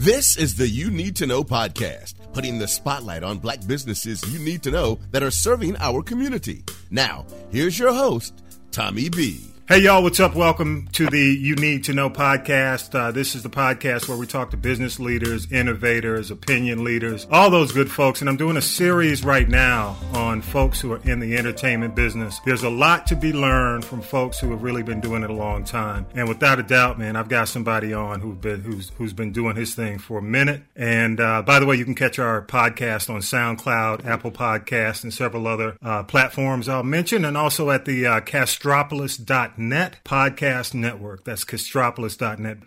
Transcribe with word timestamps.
This 0.00 0.38
is 0.38 0.56
the 0.56 0.66
You 0.66 0.90
Need 0.90 1.14
to 1.16 1.26
Know 1.26 1.44
podcast, 1.44 2.14
putting 2.32 2.58
the 2.58 2.66
spotlight 2.66 3.22
on 3.22 3.36
black 3.36 3.66
businesses 3.66 4.24
you 4.32 4.38
need 4.38 4.62
to 4.62 4.70
know 4.70 4.98
that 5.10 5.22
are 5.22 5.30
serving 5.30 5.76
our 5.76 6.02
community. 6.02 6.64
Now, 6.90 7.26
here's 7.50 7.78
your 7.78 7.92
host, 7.92 8.42
Tommy 8.72 9.10
B. 9.10 9.44
Hey, 9.70 9.82
y'all, 9.82 10.02
what's 10.02 10.18
up? 10.18 10.34
Welcome 10.34 10.88
to 10.94 11.06
the 11.06 11.20
You 11.20 11.54
Need 11.54 11.84
to 11.84 11.92
Know 11.92 12.10
podcast. 12.10 12.92
Uh, 12.92 13.12
this 13.12 13.36
is 13.36 13.44
the 13.44 13.48
podcast 13.48 14.08
where 14.08 14.18
we 14.18 14.26
talk 14.26 14.50
to 14.50 14.56
business 14.56 14.98
leaders, 14.98 15.46
innovators, 15.52 16.32
opinion 16.32 16.82
leaders, 16.82 17.24
all 17.30 17.50
those 17.50 17.70
good 17.70 17.88
folks. 17.88 18.20
And 18.20 18.28
I'm 18.28 18.36
doing 18.36 18.56
a 18.56 18.62
series 18.62 19.24
right 19.24 19.48
now 19.48 19.96
on 20.12 20.42
folks 20.42 20.80
who 20.80 20.90
are 20.92 21.00
in 21.04 21.20
the 21.20 21.36
entertainment 21.36 21.94
business. 21.94 22.40
There's 22.44 22.64
a 22.64 22.68
lot 22.68 23.06
to 23.06 23.14
be 23.14 23.32
learned 23.32 23.84
from 23.84 24.02
folks 24.02 24.40
who 24.40 24.50
have 24.50 24.64
really 24.64 24.82
been 24.82 25.00
doing 25.00 25.22
it 25.22 25.30
a 25.30 25.34
long 25.34 25.62
time. 25.62 26.04
And 26.16 26.28
without 26.28 26.58
a 26.58 26.64
doubt, 26.64 26.98
man, 26.98 27.14
I've 27.14 27.28
got 27.28 27.46
somebody 27.46 27.92
on 27.94 28.18
who's 28.20 28.38
been, 28.38 28.62
who's, 28.62 28.90
who's 28.98 29.12
been 29.12 29.30
doing 29.30 29.54
his 29.54 29.76
thing 29.76 30.00
for 30.00 30.18
a 30.18 30.22
minute. 30.22 30.64
And 30.74 31.20
uh, 31.20 31.42
by 31.42 31.60
the 31.60 31.66
way, 31.66 31.76
you 31.76 31.84
can 31.84 31.94
catch 31.94 32.18
our 32.18 32.42
podcast 32.42 33.08
on 33.08 33.20
SoundCloud, 33.20 34.04
Apple 34.04 34.32
Podcasts, 34.32 35.04
and 35.04 35.14
several 35.14 35.46
other 35.46 35.76
uh, 35.80 36.02
platforms 36.02 36.68
I'll 36.68 36.82
mention, 36.82 37.24
and 37.24 37.36
also 37.36 37.70
at 37.70 37.84
the 37.84 38.04
uh, 38.08 38.20
castropolis.net 38.22 39.59
Net 39.60 39.98
Podcast 40.04 40.74
Network. 40.74 41.24
That's 41.24 41.44
Castropolis.net. 41.44 42.58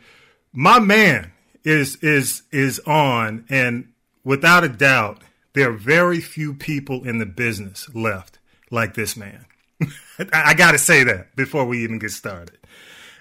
My 0.54 0.80
man 0.80 1.32
is 1.64 1.98
is 1.98 2.44
is 2.52 2.80
on, 2.82 3.46
and 3.50 3.92
without 4.24 4.64
a 4.64 4.70
doubt, 4.70 5.22
there 5.54 5.70
are 5.72 5.78
very 5.78 6.22
few 6.22 6.54
people 6.54 7.04
in 7.04 7.18
the 7.18 7.26
business 7.26 7.90
left 7.94 8.40
like 8.70 8.94
this 8.94 9.18
man. 9.18 9.46
I 10.34 10.54
got 10.54 10.72
to 10.72 10.78
say 10.78 11.04
that 11.04 11.36
before 11.36 11.66
we 11.66 11.84
even 11.84 12.00
get 12.00 12.12
started. 12.12 12.58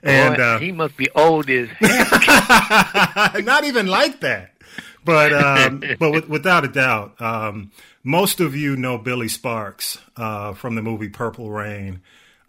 And 0.03 0.37
Boy, 0.37 0.43
uh, 0.43 0.59
he 0.59 0.73
must 0.73 0.97
be 0.97 1.09
old 1.15 1.49
as 1.49 1.69
not 3.45 3.65
even 3.65 3.87
like 3.87 4.21
that. 4.21 4.53
But 5.05 5.33
um, 5.33 5.83
but 5.99 6.11
with, 6.11 6.29
without 6.29 6.65
a 6.65 6.69
doubt, 6.69 7.21
um, 7.21 7.71
most 8.03 8.41
of 8.41 8.55
you 8.55 8.77
know 8.77 8.99
Billy 8.99 9.29
Sparks 9.29 9.99
uh, 10.17 10.53
from 10.55 10.75
the 10.75 10.83
movie 10.83 11.09
Purple 11.09 11.51
Rain 11.51 12.03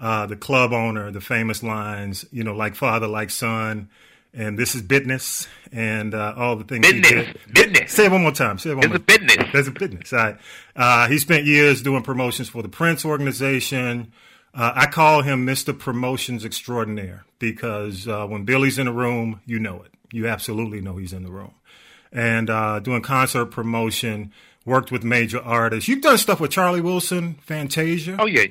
uh, 0.04 0.26
the 0.26 0.36
club 0.36 0.73
owner, 0.73 1.09
the 1.12 1.22
famous 1.22 1.64
lines, 1.64 2.26
you 2.32 2.44
know, 2.44 2.54
like 2.54 2.76
father, 2.76 3.08
like 3.08 3.30
son, 3.30 3.90
and 4.34 4.59
this 4.59 4.76
is 4.76 4.82
business, 4.82 5.48
and 5.72 6.14
uh, 6.14 6.34
all 6.36 6.58
the 6.58 6.66
things 6.66 6.86
business, 6.86 7.08
he 7.09 7.16
did. 7.16 7.40
Business. 7.54 7.92
Say 7.94 8.06
it 8.08 8.12
one 8.12 8.22
more 8.24 8.31
time. 8.34 8.58
Say 8.58 8.72
it 8.72 8.74
one 8.74 8.81
There's 8.90 8.90
more. 8.90 8.98
a 8.98 9.18
business. 9.20 9.48
There's 9.54 9.68
a 9.70 9.72
business. 9.72 10.12
All 10.12 10.20
right. 10.20 10.38
Uh, 10.76 11.08
he 11.08 11.18
spent 11.20 11.46
years 11.46 11.81
doing 11.81 12.04
promotions 12.04 12.50
for 12.50 12.62
the 12.62 12.68
Prince 12.68 13.06
organization. 13.06 14.12
Uh, 14.54 14.74
I 14.76 14.88
call 14.88 15.22
him 15.22 15.46
Mr. 15.48 15.78
Promotions 15.78 16.44
Extraordinaire 16.44 17.24
because 17.40 18.06
uh, 18.08 18.26
when 18.28 18.44
Billy's 18.44 18.78
in 18.78 18.88
the 18.88 18.92
room, 18.92 19.40
you 19.46 19.58
know 19.58 19.84
it. 19.84 19.92
You 20.12 20.28
absolutely 20.28 20.81
know 20.81 20.98
he's 20.98 21.14
in 21.14 21.24
the 21.24 21.31
room. 21.31 21.54
And 22.12 22.50
uh, 22.50 22.80
doing 22.80 23.02
concert 23.04 23.46
promotion, 23.48 24.31
worked 24.66 24.92
with 24.92 25.04
major 25.04 25.40
artists. 25.42 25.88
You've 25.88 26.02
done 26.02 26.18
stuff 26.18 26.40
with 26.40 26.52
Charlie 26.52 26.81
Wilson, 26.81 27.36
Fantasia. 27.42 28.18
Oh 28.20 28.26
yeah, 28.28 28.46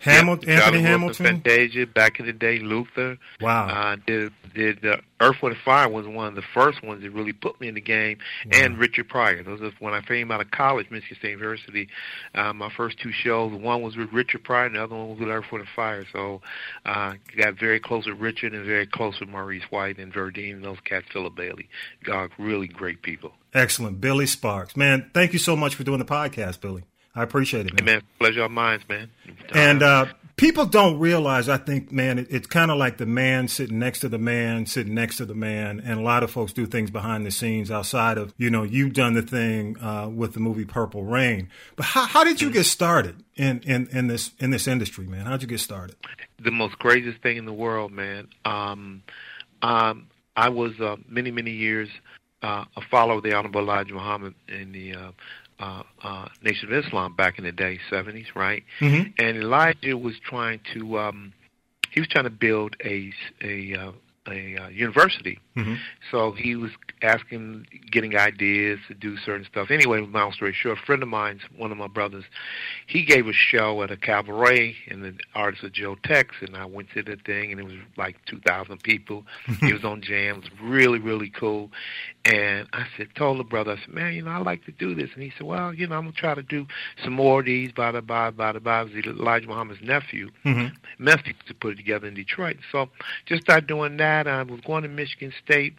Hamilton, 0.00 0.48
yep. 0.48 0.62
Anthony 0.62 0.82
Hamilton, 0.82 1.26
Fantasia, 1.26 1.86
back 1.86 2.20
in 2.20 2.26
the 2.26 2.32
day, 2.32 2.58
Luther. 2.58 3.18
Wow. 3.40 3.68
Uh, 3.68 3.96
did 4.06 4.32
did 4.54 4.84
uh, 4.84 4.96
Earth, 5.20 5.36
Wind, 5.42 5.54
and 5.54 5.62
Fire 5.62 5.88
was 5.88 6.06
one 6.06 6.26
of 6.26 6.34
the 6.34 6.42
first 6.54 6.82
ones 6.82 7.02
that 7.02 7.10
really 7.10 7.34
put 7.34 7.60
me 7.60 7.68
in 7.68 7.74
the 7.74 7.82
game, 7.82 8.18
wow. 8.46 8.60
and 8.60 8.78
Richard 8.78 9.10
Pryor. 9.10 9.42
Those 9.42 9.60
are 9.60 9.70
when 9.78 9.92
I 9.92 10.00
came 10.00 10.30
out 10.30 10.40
of 10.40 10.50
college, 10.50 10.90
Michigan 10.90 11.18
State 11.18 11.30
University. 11.32 11.88
Uh, 12.34 12.54
my 12.54 12.70
first 12.74 12.98
two 12.98 13.12
shows, 13.12 13.52
one 13.52 13.82
was 13.82 13.96
with 13.96 14.10
Richard 14.10 14.42
Pryor, 14.42 14.66
and 14.66 14.74
the 14.74 14.82
other 14.82 14.96
one 14.96 15.10
was 15.10 15.20
with 15.20 15.28
Earth, 15.28 15.44
Wind, 15.52 15.66
and 15.66 15.74
Fire. 15.76 16.06
So, 16.12 16.40
uh, 16.86 17.14
got 17.36 17.58
very 17.58 17.78
close 17.78 18.06
with 18.06 18.18
Richard 18.18 18.54
and 18.54 18.64
very 18.64 18.86
close 18.86 19.20
with 19.20 19.28
Maurice 19.28 19.64
White 19.70 19.98
and 19.98 20.12
Verdine 20.12 20.54
and 20.54 20.64
those 20.64 20.80
cats, 20.82 21.06
Philip 21.12 21.34
Bailey. 21.34 21.68
God, 22.04 22.30
really 22.38 22.68
great 22.68 23.02
people. 23.02 23.32
Excellent, 23.52 24.00
Billy 24.00 24.26
Sparks, 24.26 24.76
man. 24.76 25.10
Thank 25.12 25.34
you 25.34 25.38
so 25.38 25.56
much 25.56 25.74
for 25.74 25.84
doing 25.84 25.98
the 25.98 26.04
podcast, 26.06 26.60
Billy. 26.60 26.84
I 27.14 27.22
appreciate 27.22 27.66
it, 27.66 27.74
man. 27.74 27.86
Hey, 27.86 27.94
man 27.94 28.02
pleasure 28.18 28.42
of 28.42 28.50
mine, 28.50 28.80
man. 28.88 29.10
And 29.52 29.82
uh, 29.82 30.06
people 30.36 30.66
don't 30.66 30.98
realize, 30.98 31.48
I 31.48 31.56
think, 31.56 31.90
man, 31.90 32.18
it, 32.18 32.28
it's 32.30 32.46
kind 32.46 32.70
of 32.70 32.78
like 32.78 32.98
the 32.98 33.06
man 33.06 33.48
sitting 33.48 33.78
next 33.78 34.00
to 34.00 34.08
the 34.08 34.18
man, 34.18 34.66
sitting 34.66 34.94
next 34.94 35.16
to 35.16 35.26
the 35.26 35.34
man. 35.34 35.80
And 35.80 35.98
a 35.98 36.02
lot 36.02 36.22
of 36.22 36.30
folks 36.30 36.52
do 36.52 36.66
things 36.66 36.90
behind 36.90 37.26
the 37.26 37.30
scenes 37.30 37.70
outside 37.70 38.18
of, 38.18 38.32
you 38.36 38.50
know, 38.50 38.62
you've 38.62 38.92
done 38.92 39.14
the 39.14 39.22
thing 39.22 39.78
uh, 39.80 40.08
with 40.08 40.34
the 40.34 40.40
movie 40.40 40.64
Purple 40.64 41.04
Rain. 41.04 41.48
But 41.76 41.86
how, 41.86 42.06
how 42.06 42.24
did 42.24 42.40
you 42.40 42.50
get 42.50 42.64
started 42.64 43.24
in, 43.36 43.60
in, 43.60 43.88
in 43.88 44.06
this 44.06 44.30
in 44.38 44.50
this 44.50 44.68
industry, 44.68 45.06
man? 45.06 45.26
How'd 45.26 45.42
you 45.42 45.48
get 45.48 45.60
started? 45.60 45.96
The 46.38 46.50
most 46.50 46.78
craziest 46.78 47.22
thing 47.22 47.36
in 47.36 47.44
the 47.44 47.52
world, 47.52 47.90
man. 47.90 48.28
Um, 48.44 49.02
um, 49.62 50.06
I 50.36 50.48
was 50.48 50.78
uh, 50.80 50.96
many, 51.08 51.30
many 51.30 51.50
years 51.50 51.88
uh, 52.42 52.64
a 52.76 52.80
follower 52.90 53.16
of 53.16 53.22
the 53.22 53.34
Honorable 53.34 53.60
Elijah 53.60 53.94
Muhammad 53.94 54.34
in 54.48 54.72
the 54.72 54.94
uh, 54.94 55.10
uh, 55.60 55.82
uh, 56.02 56.28
Nation 56.42 56.72
of 56.72 56.84
Islam 56.84 57.14
back 57.14 57.38
in 57.38 57.44
the 57.44 57.52
day, 57.52 57.78
70s, 57.90 58.34
right? 58.34 58.64
Mm-hmm. 58.80 59.10
And 59.18 59.36
Elijah 59.36 59.96
was 59.96 60.14
trying 60.24 60.60
to, 60.74 60.98
um, 60.98 61.32
he 61.92 62.00
was 62.00 62.08
trying 62.08 62.24
to 62.24 62.30
build 62.30 62.76
a 62.84 63.12
a 63.42 63.74
uh, 63.74 63.92
a 64.32 64.56
uh, 64.56 64.68
university. 64.68 65.38
Mm-hmm. 65.56 65.74
So 66.10 66.32
he 66.32 66.56
was 66.56 66.70
asking, 67.02 67.66
getting 67.90 68.16
ideas 68.16 68.78
to 68.88 68.94
do 68.94 69.16
certain 69.16 69.44
stuff. 69.44 69.70
Anyway, 69.70 70.00
long 70.00 70.32
story 70.32 70.52
short, 70.52 70.78
a 70.78 70.86
friend 70.86 71.02
of 71.02 71.08
mine, 71.08 71.40
one 71.56 71.72
of 71.72 71.78
my 71.78 71.88
brothers, 71.88 72.24
he 72.86 73.04
gave 73.04 73.26
a 73.26 73.32
show 73.32 73.82
at 73.82 73.90
a 73.90 73.96
cabaret, 73.96 74.76
and 74.88 75.02
the 75.02 75.14
artist 75.34 75.62
was 75.62 75.72
Joe 75.72 75.96
Tex, 76.04 76.36
and 76.40 76.56
I 76.56 76.64
went 76.64 76.88
to 76.94 77.02
the 77.02 77.16
thing, 77.16 77.52
and 77.52 77.60
it 77.60 77.64
was 77.64 77.74
like 77.96 78.16
2,000 78.26 78.82
people. 78.82 79.24
he 79.60 79.72
was 79.72 79.84
on 79.84 80.02
jam. 80.02 80.36
It 80.36 80.50
was 80.50 80.60
really, 80.62 80.98
really 80.98 81.30
cool. 81.30 81.70
And 82.24 82.68
I 82.72 82.86
said, 82.96 83.08
told 83.14 83.38
the 83.38 83.44
brother, 83.44 83.72
I 83.72 83.76
said, 83.76 83.94
man, 83.94 84.14
you 84.14 84.22
know, 84.22 84.30
I 84.30 84.38
like 84.38 84.64
to 84.66 84.72
do 84.72 84.94
this. 84.94 85.10
And 85.14 85.22
he 85.22 85.32
said, 85.36 85.46
well, 85.46 85.72
you 85.72 85.86
know, 85.86 85.96
I'm 85.96 86.02
going 86.02 86.12
to 86.12 86.20
try 86.20 86.34
to 86.34 86.42
do 86.42 86.66
some 87.02 87.14
more 87.14 87.40
of 87.40 87.46
these, 87.46 87.72
blah, 87.72 87.92
blah, 87.92 88.00
blah, 88.00 88.30
blah, 88.30 88.52
blah. 88.52 88.82
It 88.82 88.94
was 88.94 89.06
Elijah 89.06 89.46
Muhammad's 89.46 89.80
nephew, 89.82 90.30
mm-hmm. 90.44 90.74
Memphis, 90.98 91.34
to 91.46 91.54
put 91.54 91.72
it 91.72 91.76
together 91.76 92.06
in 92.06 92.14
Detroit. 92.14 92.58
So 92.70 92.90
just 93.26 93.42
started 93.42 93.66
doing 93.66 93.96
that. 93.98 94.19
I 94.26 94.42
was 94.42 94.60
going 94.60 94.82
to 94.82 94.88
Michigan 94.88 95.32
State, 95.44 95.74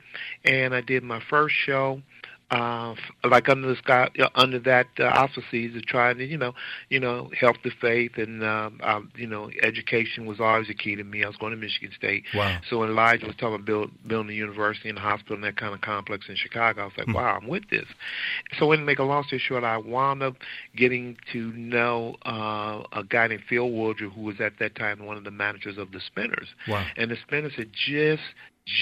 and 0.46 0.74
I 0.74 0.82
did 0.82 1.04
my 1.04 1.22
first 1.30 1.56
show 1.56 2.02
uh, 2.52 2.94
like 3.24 3.48
under 3.50 3.68
the 3.68 3.76
sky, 3.78 4.10
uh, 4.20 4.28
under 4.36 4.60
that 4.60 4.88
uh, 5.00 5.06
auspices 5.06 5.74
to 5.74 5.82
trying 5.82 6.18
to, 6.18 6.26
you 6.26 6.38
know, 6.38 6.54
you 6.90 7.00
know, 7.00 7.30
help 7.40 7.56
the 7.64 7.72
faith 7.80 8.18
and, 8.18 8.44
um, 8.44 8.80
uh, 8.84 9.00
you 9.16 9.26
know, 9.26 9.50
education 9.64 10.26
was 10.26 10.40
always 10.40 10.70
a 10.70 10.74
key 10.74 10.96
to 10.96 11.04
me. 11.04 11.24
I 11.24 11.28
was 11.28 11.38
going 11.38 11.52
to 11.52 11.58
Michigan 11.58 11.92
State. 11.98 12.26
Wow. 12.36 12.60
So 12.70 12.80
when 12.80 12.90
Elijah 12.90 13.26
was 13.26 13.36
talking 13.36 13.56
about 13.56 13.66
build, 13.66 13.92
building 14.06 14.32
a 14.32 14.36
university 14.36 14.90
and 14.90 14.98
a 14.98 15.02
hospital 15.02 15.36
and 15.36 15.44
that 15.46 15.56
kind 15.56 15.74
of 15.74 15.82
complex 15.82 16.28
in 16.28 16.36
Chicago, 16.36 16.82
I 16.82 16.86
was 16.86 16.94
like, 16.98 17.08
Hmm. 17.08 17.14
wow, 17.14 17.40
I'm 17.42 17.48
with 17.48 17.70
this. 17.70 17.86
So 18.60 18.70
to 18.72 18.78
make 18.78 19.00
a 19.00 19.04
long 19.04 19.24
story 19.24 19.40
short, 19.40 19.64
I 19.64 19.78
wound 19.78 20.22
up 20.22 20.36
getting 20.76 21.18
to 21.32 21.54
know 21.54 22.18
uh, 22.26 22.84
a 22.92 23.04
guy 23.04 23.28
named 23.28 23.44
Phil 23.48 23.70
Woodruff, 23.72 24.14
who 24.14 24.22
was 24.22 24.42
at 24.42 24.60
that 24.60 24.76
time 24.76 25.06
one 25.06 25.18
of 25.18 25.24
the 25.24 25.32
managers 25.32 25.78
of 25.78 25.92
the 25.94 26.02
Spinners. 26.06 26.50
Wow. 26.68 26.86
And 26.98 27.10
the 27.10 27.18
Spinners 27.26 27.54
had 27.56 27.72
just 27.74 28.24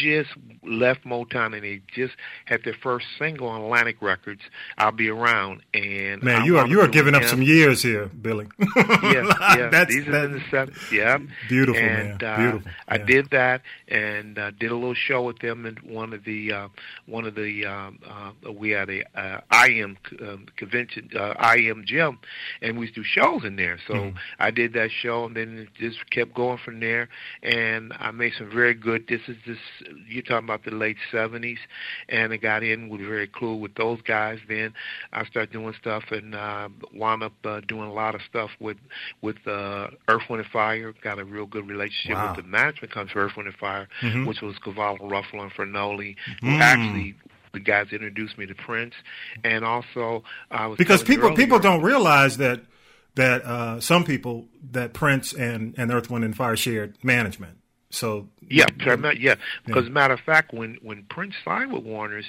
just 0.02 0.30
left 0.64 1.04
Motown 1.06 1.54
and 1.56 1.64
they 1.64 1.82
just 1.94 2.14
had 2.46 2.64
their 2.64 2.74
first 2.82 3.06
single 3.18 3.48
on 3.48 3.62
Atlantic 3.62 4.02
Records, 4.02 4.42
"I'll 4.78 4.92
Be 4.92 5.10
Around." 5.10 5.62
And 5.74 6.22
Man, 6.24 6.42
I 6.42 6.46
you 6.46 6.58
are 6.60 6.68
you 6.68 6.82
are 6.82 6.88
giving 6.88 7.16
up 7.16 7.24
some 7.24 7.42
years 7.42 7.82
here, 7.82 8.08
Billy. 8.08 8.48
yeah, 8.76 9.24
yeah. 9.58 9.70
that's 9.72 9.94
These 9.94 10.08
are 10.08 10.12
that- 10.12 10.26
in 10.26 10.34
the 10.34 10.42
seventies. 10.52 10.92
Yeah, 10.92 11.18
beautiful, 11.48 11.82
and, 11.82 12.22
man. 12.22 12.24
Uh, 12.24 12.38
Beautiful. 12.38 12.72
I 12.88 12.96
Yeah. 12.98 13.06
did 13.06 13.30
that 13.32 13.62
and 13.88 14.38
uh, 14.38 14.52
did 14.52 14.72
a 14.72 14.76
little 14.76 14.94
show 14.94 15.24
with 15.24 15.40
them 15.40 15.66
in 15.66 15.76
one 15.94 16.14
of 16.14 16.24
the 16.24 16.54
uh, 16.54 16.68
one 17.06 17.26
of 17.26 17.36
the 17.36 17.66
um, 17.66 18.00
uh, 18.08 18.52
we 18.52 18.72
had 18.72 18.90
a 18.90 19.04
uh, 19.20 19.42
IM 19.68 19.98
um, 20.22 20.46
convention, 20.58 21.10
uh, 21.18 21.34
IM 21.56 21.84
gym, 21.86 22.20
and 22.62 22.78
we 22.78 22.86
used 22.86 22.96
to 22.96 23.02
do 23.02 23.06
shows 23.06 23.44
in 23.46 23.56
there. 23.56 23.78
So 23.88 23.94
Mhm. 23.94 24.16
I 24.40 24.52
did 24.52 24.74
that 24.74 24.92
show, 24.92 25.26
and 25.26 25.36
then 25.36 25.58
it 25.60 25.70
just 25.80 26.10
kept 26.10 26.34
going 26.34 26.58
from 26.58 26.80
there. 26.80 27.10
And 27.44 27.94
I 28.00 28.12
made 28.12 28.34
some 28.38 28.50
very 28.50 28.74
good. 28.74 29.08
This 29.08 29.22
is 29.28 29.38
this 29.46 29.58
you're 30.08 30.24
talking 30.24 30.46
about 30.46 30.64
the 30.64 30.72
late 30.72 30.98
'70s, 31.12 31.58
and 32.08 32.34
I 32.34 32.38
got 32.38 32.64
in 32.64 32.90
was 32.90 33.02
very 33.02 33.28
cool 33.28 33.60
with 33.60 33.76
those 33.76 34.02
guys. 34.02 34.40
Then 34.48 34.74
I 35.14 35.26
started 35.26 35.52
doing 35.52 35.74
stuff 35.80 36.04
and 36.12 36.36
uh, 36.36 36.70
wound 36.94 37.24
up 37.24 37.34
uh, 37.46 37.62
doing 37.62 37.90
a 37.90 37.94
lot 37.94 38.16
of 38.16 38.22
stuff 38.30 38.52
with 38.60 38.78
with 39.22 39.38
uh, 39.48 39.88
Earth, 40.08 40.24
Wind, 40.30 40.44
and 40.44 40.52
Fire. 40.52 40.94
Got 41.04 41.20
a 41.20 41.24
real 41.26 41.46
good 41.46 41.68
relationship 41.68 42.16
Wow. 42.18 42.28
with 42.36 42.44
the 42.44 42.50
management 42.50 42.94
company 42.94 43.14
for 43.14 43.20
Earth, 43.26 43.36
Wind, 43.36 43.48
and 43.48 43.58
Fire, 43.58 43.88
Mhm. 44.02 44.26
which 44.26 44.42
was 44.42 44.58
Cavallo, 44.60 44.98
Ruffalo, 45.10 45.44
and 45.44 45.52
Fargnoli, 45.54 46.16
who 46.42 46.48
Mm. 46.52 46.62
actually 46.62 47.16
the 47.52 47.60
guys 47.60 47.88
introduced 47.92 48.38
me 48.38 48.46
to 48.46 48.54
Prince, 48.56 48.94
and 49.44 49.66
also 49.66 50.24
I 50.52 50.68
was 50.68 50.78
because 50.78 51.02
people 51.04 51.34
people 51.36 51.60
don't 51.60 51.82
realize 51.82 52.38
that 52.38 52.62
that 53.16 53.44
uh, 53.44 53.80
some 53.80 54.04
people 54.04 54.48
that 54.72 54.94
Prince 54.94 55.34
and 55.34 55.74
and 55.78 55.92
Earth 55.92 56.10
Wind 56.12 56.24
and 56.24 56.36
Fire 56.36 56.56
shared 56.56 56.96
management. 57.04 57.58
So 57.92 58.28
Yeah, 58.50 58.66
trem- 58.80 59.06
yeah. 59.18 59.36
Because 59.66 59.88
a 59.88 59.90
matter 59.92 60.14
of 60.14 60.20
fact, 60.22 60.54
when 60.54 60.78
when 60.82 61.04
Prince 61.10 61.36
signed 61.46 61.72
with 61.74 61.84
Warner's, 61.84 62.26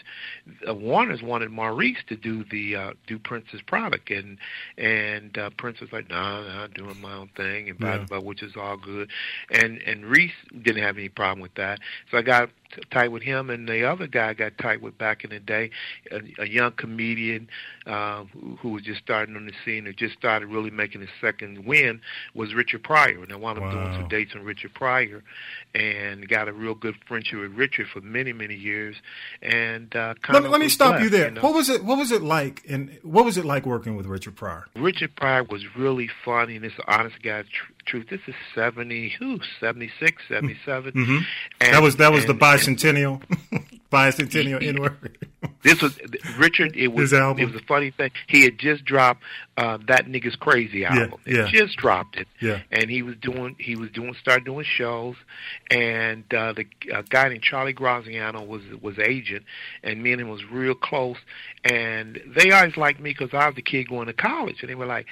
uh, 0.69 0.75
Warner's 0.75 1.23
wanted 1.23 1.51
Maurice 1.51 1.99
to 2.09 2.17
do 2.17 2.45
the 2.51 2.77
uh, 2.77 2.93
do 3.07 3.19
Prince's 3.19 3.63
product, 3.63 4.11
and 4.11 4.39
and 4.79 5.37
uh, 5.39 5.51
Prince 5.59 5.81
was 5.81 5.93
like, 5.93 6.09
"Nah, 6.11 6.43
nah, 6.43 6.65
I'm 6.65 6.71
doing 6.73 7.01
my 7.01 7.13
own 7.15 7.29
thing," 7.37 7.69
and 7.71 7.79
blah, 7.79 7.91
Yeah. 7.93 7.97
blah, 7.99 8.21
blah, 8.21 8.21
which 8.21 8.43
is 8.43 8.57
all 8.57 8.77
good. 8.79 9.11
And 9.51 9.79
and 9.83 10.07
Reese 10.07 10.33
didn't 10.63 10.83
have 10.83 10.97
any 10.99 11.09
problem 11.11 11.41
with 11.41 11.55
that. 11.57 11.81
So 12.11 12.19
I 12.19 12.23
got 12.23 12.51
tight 12.91 13.13
with 13.13 13.23
him, 13.23 13.51
and 13.51 13.69
the 13.69 13.85
other 13.89 14.07
guy 14.07 14.29
I 14.31 14.35
got 14.35 14.59
tight 14.59 14.81
with 14.83 14.97
back 14.99 15.25
in 15.25 15.31
the 15.31 15.41
day, 15.41 15.71
a, 16.11 16.21
a 16.43 16.47
young 16.49 16.73
comedian 16.73 17.49
uh, 17.87 18.25
who, 18.33 18.57
who 18.61 18.69
was 18.71 18.83
just 18.83 19.01
starting 19.01 19.37
on 19.37 19.47
the 19.47 19.53
scene, 19.65 19.87
or 19.87 19.93
just 19.93 20.15
started 20.17 20.47
really 20.49 20.71
making 20.71 21.01
his 21.01 21.11
second 21.21 21.65
win, 21.67 22.01
was 22.35 22.55
Richard 22.55 22.83
Pryor. 22.83 23.23
And 23.23 23.33
I 23.33 23.37
wound 23.37 23.59
up 23.59 23.65
Wow. 23.65 23.71
doing 23.73 23.93
some 24.01 24.09
dates 24.09 24.33
on 24.35 24.45
Richard 24.45 24.75
Pryor, 24.75 25.23
and 25.75 26.29
got 26.29 26.49
a 26.49 26.53
real 26.53 26.75
good 26.75 26.95
friendship 27.07 27.41
with 27.41 27.53
Richard 27.53 27.89
for 27.93 28.01
many, 28.01 28.33
many 28.33 28.55
years. 28.55 28.97
And 29.43 29.95
uh, 29.95 30.15
kind 30.23 30.35
Let, 30.35 30.45
of 30.45 30.51
let 30.51 30.61
me 30.61 30.69
stop 30.69 31.01
you 31.01 31.09
there. 31.09 31.31
know. 31.31 31.41
What 31.43 31.55
was 31.55 31.69
it? 31.69 31.85
What 31.85 31.99
was 31.99 32.11
it 32.13 32.23
like? 32.23 32.63
And 32.69 32.99
what 33.03 33.25
was 33.25 33.37
it 33.39 33.45
like 33.45 33.67
working 33.67 33.97
with 33.97 34.07
Richard 34.07 34.37
Pryor? 34.37 34.65
Richard 34.77 35.15
Pryor 35.17 35.45
was 35.45 35.65
really 35.77 36.09
funny, 36.25 36.57
and 36.57 36.65
this 36.65 36.73
honest 36.87 37.23
guy, 37.23 37.43
tr- 37.43 37.73
truth. 37.87 38.07
This 38.11 38.21
is 38.27 38.35
70, 38.55 39.11
who, 39.19 39.41
76, 39.61 40.23
77. 40.29 40.93
hmm 40.93 41.19
And- 41.61 41.75
that 41.75 41.83
was 41.83 41.97
that 41.97 42.13
was 42.13 42.25
the 42.27 42.33
and- 42.33 42.43
and 42.43 42.79
bicentennial, 42.79 43.23
bicentennial 43.93 44.63
N 44.67 44.81
word. 44.81 45.19
This 45.63 45.83
was 45.83 45.99
Richard. 46.39 46.75
It 46.77 46.89
was 46.89 47.13
album. 47.13 47.43
it 47.43 47.53
was 47.53 47.61
a 47.61 47.65
funny 47.67 47.91
thing. 47.91 48.11
He 48.27 48.43
had 48.45 48.59
just 48.59 48.85
dropped 48.85 49.23
uh, 49.57 49.79
that 49.89 50.07
nigga's 50.07 50.37
crazy 50.37 50.85
album. 50.85 51.21
yeah. 51.27 51.47
He 51.47 51.59
just 51.59 51.77
dropped 51.77 52.17
it. 52.17 52.29
Yeah. 52.41 52.61
And 52.71 52.91
he 52.91 53.03
was 53.03 53.17
doing 53.21 53.57
he 53.59 53.77
was 53.77 53.91
doing 53.91 54.15
started 54.21 54.45
doing 54.45 54.65
shows, 54.65 55.17
and 55.71 56.25
uh, 56.33 56.53
the 56.55 56.67
uh, 56.95 57.03
guy 57.09 57.29
named 57.29 57.43
Charlie 57.43 57.73
Graziano 57.73 58.43
was 58.43 58.63
was 58.81 58.99
agent, 58.99 59.45
and 59.83 60.03
me 60.03 60.13
and 60.13 60.21
him 60.21 60.29
was 60.29 60.45
real 60.51 60.75
close. 60.75 61.19
And 61.65 62.21
they 62.27 62.51
always 62.53 62.77
liked 62.77 63.01
me 63.01 63.11
because 63.11 63.35
I 63.35 63.47
was 63.47 63.57
the 63.57 63.63
kid 63.63 63.89
going 63.89 64.07
to 64.07 64.13
college, 64.15 64.57
and 64.63 64.71
they 64.71 64.75
were 64.75 64.87
like. 64.87 65.07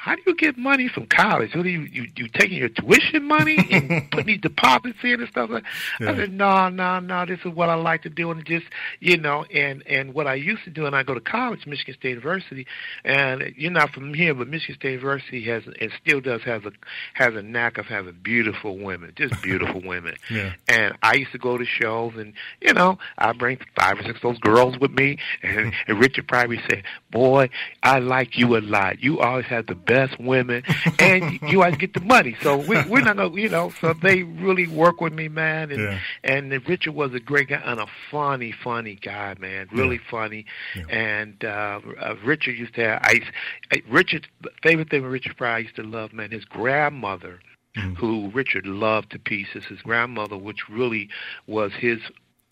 How 0.00 0.14
do 0.14 0.22
you 0.28 0.36
get 0.36 0.56
money 0.56 0.86
from 0.86 1.06
college? 1.06 1.56
What 1.56 1.66
are 1.66 1.68
you 1.68 1.80
you, 1.80 2.06
you 2.14 2.28
taking 2.28 2.56
your 2.56 2.68
tuition 2.68 3.24
money 3.24 3.58
and 3.68 4.08
putting 4.12 4.26
these 4.26 4.40
deposits 4.40 4.96
in 5.02 5.20
and 5.20 5.28
stuff 5.28 5.50
like? 5.50 5.64
Yeah. 5.98 6.12
I 6.12 6.16
said, 6.16 6.32
no, 6.32 6.68
no, 6.68 7.00
no. 7.00 7.26
This 7.26 7.40
is 7.44 7.52
what 7.52 7.68
I 7.68 7.74
like 7.74 8.02
to 8.02 8.08
do, 8.08 8.30
and 8.30 8.46
just 8.46 8.66
you 9.00 9.16
know, 9.16 9.44
and 9.52 9.82
and 9.88 10.14
what 10.14 10.28
I 10.28 10.34
used 10.34 10.62
to 10.64 10.70
do, 10.70 10.86
and 10.86 10.94
I 10.94 11.02
go 11.02 11.14
to 11.14 11.20
college, 11.20 11.66
Michigan 11.66 11.94
State 11.94 12.10
University, 12.10 12.64
and 13.04 13.52
you're 13.56 13.72
not 13.72 13.90
from 13.90 14.14
here, 14.14 14.34
but 14.34 14.46
Michigan 14.46 14.76
State 14.76 14.92
University 14.92 15.42
has 15.46 15.64
and 15.66 15.90
still 16.00 16.20
does 16.20 16.42
have 16.42 16.64
a 16.64 16.70
has 17.14 17.34
a 17.34 17.42
knack 17.42 17.76
of 17.76 17.86
having 17.86 18.16
beautiful 18.22 18.78
women, 18.78 19.12
just 19.16 19.34
beautiful 19.42 19.80
women. 19.84 20.14
Yeah. 20.30 20.52
And 20.68 20.96
I 21.02 21.14
used 21.14 21.32
to 21.32 21.38
go 21.38 21.58
to 21.58 21.64
shows, 21.64 22.12
and 22.16 22.34
you 22.60 22.72
know, 22.72 22.98
I 23.18 23.32
bring 23.32 23.58
five 23.76 23.98
or 23.98 24.04
six 24.04 24.18
of 24.18 24.22
those 24.22 24.38
girls 24.38 24.78
with 24.78 24.92
me, 24.92 25.18
and, 25.42 25.72
and 25.88 25.98
Richard 25.98 26.28
probably 26.28 26.60
said, 26.70 26.84
"Boy, 27.10 27.50
I 27.82 27.98
like 27.98 28.38
you 28.38 28.56
a 28.56 28.60
lot. 28.60 29.02
You 29.02 29.18
always 29.18 29.46
have 29.46 29.66
the 29.66 29.87
best 29.88 30.20
women, 30.20 30.62
and 31.00 31.40
you 31.50 31.62
always 31.62 31.76
get 31.78 31.94
the 31.94 32.00
money. 32.00 32.36
So 32.42 32.58
we, 32.58 32.80
we're 32.84 33.00
not 33.00 33.16
gonna, 33.16 33.34
you 33.34 33.48
know." 33.48 33.72
So 33.80 33.92
they 33.94 34.22
really 34.22 34.68
work 34.68 35.00
with 35.00 35.12
me, 35.12 35.26
man. 35.28 35.72
And 35.72 35.82
Yeah. 35.82 35.98
and 36.22 36.68
Richard 36.68 36.92
was 36.94 37.12
a 37.14 37.20
great 37.20 37.48
guy 37.48 37.60
and 37.64 37.80
a 37.80 37.86
funny, 38.10 38.52
funny 38.52 38.94
guy, 38.94 39.34
man. 39.40 39.66
Really 39.72 39.98
funny. 40.10 40.44
Yeah. 40.76 40.84
And 40.88 41.44
uh, 41.44 41.80
uh, 42.00 42.14
Richard 42.24 42.56
used 42.56 42.74
to 42.74 42.82
have. 42.84 43.00
I, 43.02 43.12
used- 43.12 43.32
I 43.72 43.82
Richard 43.88 44.28
favorite 44.62 44.90
thing 44.90 45.02
with 45.02 45.10
Richard 45.10 45.36
Pryor 45.36 45.54
I 45.56 45.58
used 45.58 45.76
to 45.76 45.82
love, 45.82 46.12
man. 46.12 46.30
His 46.30 46.44
grandmother 46.44 47.40
Mhm. 47.76 47.96
who 47.96 48.30
Richard 48.30 48.66
loved 48.66 49.10
to 49.12 49.18
pieces. 49.18 49.64
His 49.66 49.80
grandmother, 49.82 50.36
which 50.36 50.68
really 50.70 51.08
was 51.46 51.72
his 51.74 51.98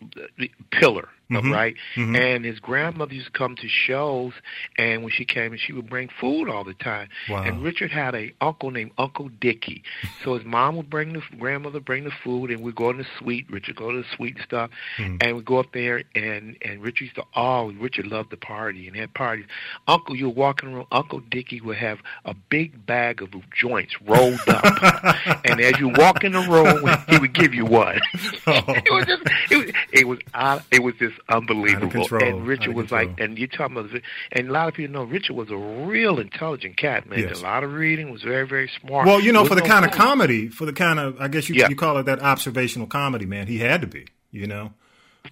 uh, 0.03 0.45
pillar, 0.71 1.09
Mhm. 1.31 1.53
right? 1.53 1.75
Mhm. 1.97 2.17
And 2.19 2.45
his 2.45 2.61
grandmother 2.61 3.13
used 3.15 3.27
to 3.27 3.33
come 3.33 3.57
to 3.57 3.69
shows, 3.69 4.33
and 4.79 5.03
when 5.03 5.11
she 5.13 5.25
came, 5.25 5.53
and 5.53 5.61
she 5.61 5.73
would 5.73 5.89
bring 5.91 6.09
food 6.09 6.49
all 6.49 6.63
the 6.63 6.75
time. 6.75 7.09
Wow. 7.29 7.43
And 7.43 7.63
Richard 7.65 7.91
had 7.91 8.15
a 8.15 8.33
uncle 8.41 8.71
named 8.71 8.93
Uncle 8.99 9.29
Dickie. 9.41 9.83
So 10.25 10.35
his 10.35 10.45
mom 10.45 10.77
would 10.77 10.91
bring 10.91 11.13
the 11.13 11.23
grandmother 11.39 11.79
bring 11.79 12.03
the 12.05 12.11
food, 12.11 12.51
and 12.51 12.61
we'd 12.61 12.75
go 12.75 12.91
in 12.91 12.99
the 12.99 13.07
suite. 13.19 13.47
Richard 13.49 13.77
go 13.77 13.93
to 13.93 13.99
the 13.99 14.09
suite 14.17 14.35
and 14.37 14.45
stuff, 14.45 14.71
Mhm. 14.99 15.23
and 15.23 15.37
we'd 15.37 15.45
go 15.45 15.59
up 15.59 15.73
there, 15.73 16.03
and 16.15 16.57
and 16.63 16.83
Richard 16.83 17.05
used 17.05 17.15
to 17.17 17.25
oh, 17.37 17.71
Richard 17.73 18.07
loved 18.07 18.31
the 18.31 18.37
party 18.37 18.87
and 18.89 18.97
had 18.97 19.15
parties. 19.15 19.45
Uncle, 19.87 20.17
you 20.17 20.27
were 20.27 20.35
walking 20.35 20.73
around. 20.73 20.87
Uncle 20.91 21.21
Dickie 21.21 21.61
would 21.61 21.77
have 21.77 22.01
a 22.25 22.35
big 22.35 22.87
bag 22.87 23.23
of 23.23 23.31
joints 23.53 23.95
rolled 24.03 24.41
up, 24.49 24.65
and 25.45 25.61
as 25.61 25.79
you 25.79 25.89
walk 25.91 26.25
in 26.25 26.33
the 26.33 26.41
room, 26.41 26.89
he 27.09 27.19
would 27.19 27.33
give 27.35 27.55
you 27.55 27.65
one. 27.65 28.01
it 28.47 28.93
was 28.93 29.07
just 29.07 29.23
it 29.51 29.57
was 29.57 29.71
it 29.93 30.09
was 30.09 30.19
uh, 30.35 30.59
it 30.73 30.83
was 30.83 30.95
just 30.97 31.16
unbelievable. 31.29 32.07
And 32.21 32.47
Richard 32.47 32.75
was 32.75 32.89
control. 32.89 33.07
like, 33.09 33.21
and 33.21 33.39
you're 33.39 33.49
talking 33.49 33.77
about, 33.77 33.91
and 34.33 34.49
a 34.49 34.53
lot 34.53 34.69
of 34.69 34.75
people 34.75 34.93
know 34.95 35.05
Richard 35.05 35.35
was 35.35 35.51
a 35.51 35.57
real 35.57 36.19
intelligent 36.19 36.77
cat, 36.77 37.09
man. 37.09 37.19
Did 37.21 37.29
Yes. 37.31 37.41
a 37.41 37.45
lot 37.45 37.65
of 37.65 37.73
reading, 37.73 38.11
was 38.11 38.23
very 38.23 38.47
very 38.47 38.71
smart. 38.81 39.07
Well, 39.07 39.21
you 39.21 39.33
know, 39.33 39.45
for 39.45 39.55
the 39.55 39.61
no 39.63 39.67
kind 39.67 39.85
of 39.85 39.91
comedy, 39.93 40.49
for 40.49 40.67
the 40.67 40.73
kind 40.73 40.99
of, 40.99 41.21
I 41.21 41.29
guess 41.29 41.49
you 41.49 41.57
Yeah. 41.57 41.69
you 41.69 41.77
call 41.77 41.99
it 41.99 42.05
that 42.07 42.21
observational 42.21 42.87
comedy, 42.87 43.27
man. 43.27 43.47
He 43.47 43.59
had 43.59 43.81
to 43.81 43.87
be, 43.87 44.07
you 44.31 44.47
know. 44.47 44.73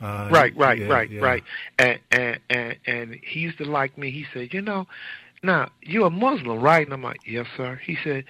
Uh, 0.01 0.29
right, 0.33 0.57
right, 0.57 0.79
yeah, 0.81 0.87
right, 0.89 1.11
yeah. 1.11 1.21
right. 1.21 1.45
And, 1.79 2.01
and 2.11 2.39
and 2.51 2.77
and 2.87 3.21
he 3.23 3.41
used 3.41 3.59
to 3.59 3.65
like 3.65 3.97
me. 3.97 4.11
He 4.11 4.27
said, 4.35 4.53
you 4.53 4.61
know, 4.61 4.89
now 5.43 5.71
you're 5.83 6.07
a 6.07 6.11
Muslim, 6.11 6.59
right? 6.61 6.85
And 6.85 6.93
I'm 6.93 7.03
like, 7.03 7.21
yes, 7.27 7.47
sir. 7.57 7.81
He 7.85 7.97
said. 8.03 8.25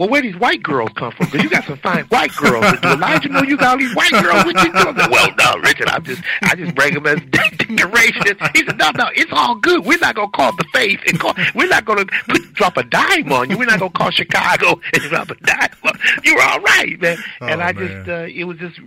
Well, 0.00 0.08
where 0.08 0.22
these 0.22 0.36
white 0.36 0.62
girls 0.62 0.88
come 0.96 1.12
from? 1.12 1.26
Because 1.26 1.42
you 1.44 1.50
got 1.50 1.64
some 1.66 1.76
fine 1.76 2.04
white 2.06 2.34
girls. 2.36 2.64
And 2.64 2.80
do 2.80 2.88
Elijah 2.88 3.28
know 3.28 3.42
you 3.42 3.58
got 3.58 3.72
all 3.72 3.78
these 3.78 3.94
white 3.94 4.10
girls? 4.10 4.46
What 4.46 4.56
you 4.64 4.72
doing? 4.72 4.96
Said, 4.96 5.10
well, 5.10 5.28
no, 5.38 5.60
Richard. 5.60 5.88
I 5.88 5.98
just, 5.98 6.22
I 6.40 6.54
just 6.54 6.74
bring 6.74 6.94
them 6.94 7.06
as 7.06 7.20
decorations. 7.30 8.40
He 8.54 8.64
said, 8.64 8.78
no, 8.78 8.90
no, 8.96 9.10
it's 9.14 9.30
all 9.32 9.56
good. 9.56 9.84
We're 9.84 9.98
not 9.98 10.14
gonna 10.14 10.30
call 10.30 10.56
the 10.56 10.64
faith 10.72 11.00
and 11.06 11.20
call. 11.20 11.34
We're 11.54 11.68
not 11.68 11.84
gonna 11.84 12.06
put, 12.28 12.54
drop 12.54 12.78
a 12.78 12.82
dime 12.82 13.30
on 13.30 13.50
you. 13.50 13.58
We're 13.58 13.66
not 13.66 13.78
gonna 13.78 13.90
call 13.92 14.10
Chicago 14.10 14.80
and 14.94 15.02
drop 15.02 15.30
a 15.30 15.34
dime. 15.36 15.68
on 15.84 15.92
you. 16.24 16.32
You're 16.32 16.42
all 16.42 16.60
right, 16.60 16.98
man. 17.00 17.18
and 17.42 17.60
Oh, 17.60 17.64
I 17.64 17.72
man. 17.72 17.76
just, 17.76 18.08
uh, 18.08 18.12
it 18.28 18.44
was 18.44 18.56
just, 18.58 18.80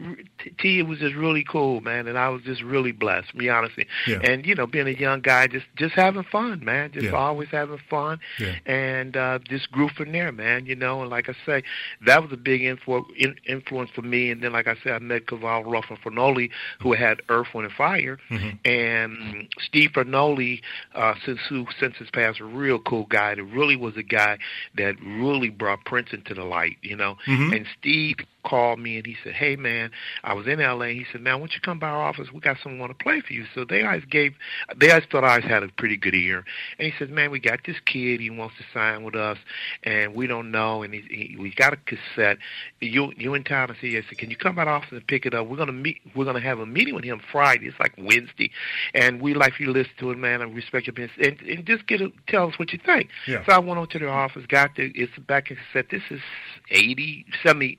T, 0.60 0.80
it 0.80 0.88
was 0.88 1.00
just 1.00 1.16
really 1.16 1.44
cool, 1.44 1.82
man. 1.82 2.08
And 2.08 2.18
I 2.18 2.30
was 2.30 2.42
just 2.42 2.62
really 2.64 2.92
blessed, 2.92 3.30
to 3.30 3.36
be 3.38 3.50
honest. 3.50 3.76
Yeah. 4.08 4.20
And 4.24 4.46
you 4.48 4.56
know, 4.56 4.66
being 4.68 4.88
a 4.88 4.92
young 4.92 5.22
guy, 5.22 5.46
just, 5.48 5.66
just 5.76 5.94
having 5.94 6.24
fun, 6.24 6.66
man. 6.66 6.92
Just 6.92 7.06
Yeah. 7.06 7.12
always 7.12 7.50
having 7.50 7.80
fun 7.90 8.20
Yeah. 8.40 8.56
and 8.66 9.16
uh, 9.16 9.40
just 9.48 9.72
grew 9.72 9.90
from 9.90 10.12
there, 10.12 10.32
man. 10.32 10.66
You 10.66 10.76
know, 10.76 11.03
and 11.04 11.12
like 11.12 11.30
I 11.30 11.36
say, 11.46 11.64
that 12.06 12.22
was 12.22 12.32
a 12.32 12.38
big 12.38 12.62
influ- 12.62 13.16
in- 13.16 13.40
influence 13.46 13.90
for 13.92 14.02
me. 14.02 14.32
And 14.32 14.42
then, 14.42 14.52
like 14.52 14.68
I 14.68 14.76
said, 14.84 14.94
I 14.94 15.00
met 15.00 15.26
Caval 15.28 15.64
Ruff 15.66 15.86
and 15.90 16.02
Fargnoli, 16.02 16.50
who 16.80 16.94
had 16.94 17.22
Earth, 17.30 17.48
Wind, 17.54 17.68
and 17.68 17.76
Fire, 17.76 18.18
Mhm. 18.30 18.60
and 18.66 19.48
Steve 19.60 19.92
Fargnoli, 19.92 20.62
uh, 20.96 21.16
since 21.26 21.40
who 21.48 21.68
since 21.80 21.98
his 21.98 22.10
past, 22.10 22.40
a 22.40 22.46
real 22.46 22.80
cool 22.80 23.06
guy. 23.06 23.36
That 23.36 23.44
really 23.44 23.76
was 23.76 23.96
a 23.98 24.04
guy 24.04 24.38
that 24.76 24.96
really 25.02 25.50
brought 25.50 25.86
Prince 25.86 26.14
into 26.14 26.34
the 26.34 26.44
light. 26.44 26.78
You 26.82 26.96
know, 26.96 27.18
Mhm. 27.26 27.56
and 27.56 27.68
Steve 27.80 28.16
called 28.44 28.80
me 28.80 28.98
and 28.98 29.06
he 29.06 29.16
said, 29.24 29.34
"Hey 29.34 29.56
man, 29.56 29.92
I 30.24 30.34
was 30.34 30.48
in 30.48 30.60
L.A." 30.60 30.94
He 30.94 31.06
said, 31.12 31.22
"Man, 31.22 31.36
why 31.36 31.40
don't 31.40 31.54
you 31.54 31.62
come 31.62 31.80
by 31.80 31.88
our 31.88 32.02
office? 32.02 32.32
We 32.32 32.40
got 32.40 32.58
someone 32.62 32.80
want 32.80 32.98
to 32.98 33.04
play 33.04 33.22
for 33.22 33.34
you." 33.34 33.46
So 33.54 33.66
they 33.66 33.84
always 33.84 34.06
gave, 34.06 34.34
they 34.76 34.90
always 34.90 35.06
thought 35.12 35.24
I 35.24 35.30
always 35.32 35.46
had 35.46 35.64
a 35.64 35.70
pretty 35.70 35.98
good 35.98 36.16
ear. 36.16 36.46
And 36.78 36.86
he 36.86 36.94
said, 36.98 37.10
"Man, 37.10 37.32
we 37.32 37.40
got 37.40 37.60
this 37.66 37.78
kid. 37.86 38.20
He 38.20 38.30
wants 38.30 38.56
to 38.58 38.64
sign 38.74 39.04
with 39.04 39.16
us, 39.16 39.38
and 39.84 40.14
we 40.16 40.28
don't 40.28 40.52
know. 40.52 40.84
And 40.84 40.94
he, 40.94 41.02
he 41.10 41.38
we 41.40 41.54
got 41.54 41.74
a 41.74 41.78
cassette. 41.78 42.38
You 42.80 43.14
you 43.18 43.34
in 43.34 43.44
town?" 43.44 43.72
I 43.72 43.76
said, 43.76 43.92
"Yes." 43.92 44.04
Said, 44.10 44.18
"Can 44.18 44.30
you 44.30 44.38
come 44.38 44.56
by 44.56 44.66
the 44.66 44.72
office 44.72 44.92
and 44.92 45.08
pick 45.08 45.26
it 45.26 45.34
up? 45.34 45.48
We're 45.48 45.58
gonna 45.58 45.72
meet. 45.72 46.00
We're 46.16 46.26
gonna 46.26 46.42
have 46.42 46.60
a 46.60 46.66
meeting 46.66 46.96
with 46.96 47.04
him 47.04 47.22
Friday. 47.32 47.68
It's 47.68 47.80
like 47.80 47.94
Wednesday, 47.98 48.52
and 48.94 49.22
we 49.22 49.34
like 49.34 49.60
you 49.60 49.68
to 49.68 49.72
listen 49.72 49.94
to 50.00 50.12
it, 50.12 50.18
man. 50.18 50.42
And 50.42 50.56
respect 50.56 50.88
your 50.88 50.92
opinion, 50.92 51.12
and, 51.22 51.50
and 51.50 51.66
just 51.66 51.88
get 51.88 52.02
a, 52.02 52.12
tell 52.28 52.48
us 52.48 52.60
what 52.60 52.74
you 52.74 52.80
think." 52.86 53.10
Yeah. 53.28 53.46
So 53.46 53.54
I 53.54 53.60
went 53.60 53.78
over 53.78 53.88
to 53.88 54.00
the 54.00 54.10
office, 54.10 54.46
got 54.48 54.76
the 54.76 54.92
it's 54.96 55.18
back 55.28 55.46
cassette. 55.46 55.90
This 55.90 56.04
is 56.10 56.22
80, 56.70 57.26
70, 57.44 57.78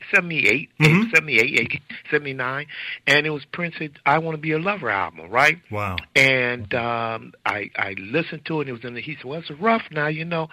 78, 0.54 0.70
Mhm. 0.80 1.10
78, 1.14 1.60
80, 1.60 1.82
79, 2.10 2.66
and 3.06 3.26
it 3.26 3.30
was 3.30 3.44
Prince 3.46 3.74
said, 3.78 3.92
"I 4.06 4.18
Want 4.18 4.34
to 4.36 4.40
Be 4.40 4.52
a 4.52 4.58
Lover" 4.58 4.88
album, 4.90 5.28
right? 5.30 5.58
Wow. 5.70 5.96
And 6.14 6.72
um, 6.74 7.32
I 7.44 7.70
I 7.76 7.94
listened 7.98 8.44
to 8.46 8.58
it. 8.60 8.62
And 8.62 8.70
it 8.70 8.72
was 8.72 8.84
in 8.84 8.94
the. 8.94 9.00
He 9.00 9.16
said, 9.16 9.24
"Well, 9.24 9.40
it's 9.40 9.50
rough 9.50 9.82
now, 9.90 10.06
you 10.08 10.24
know." 10.24 10.48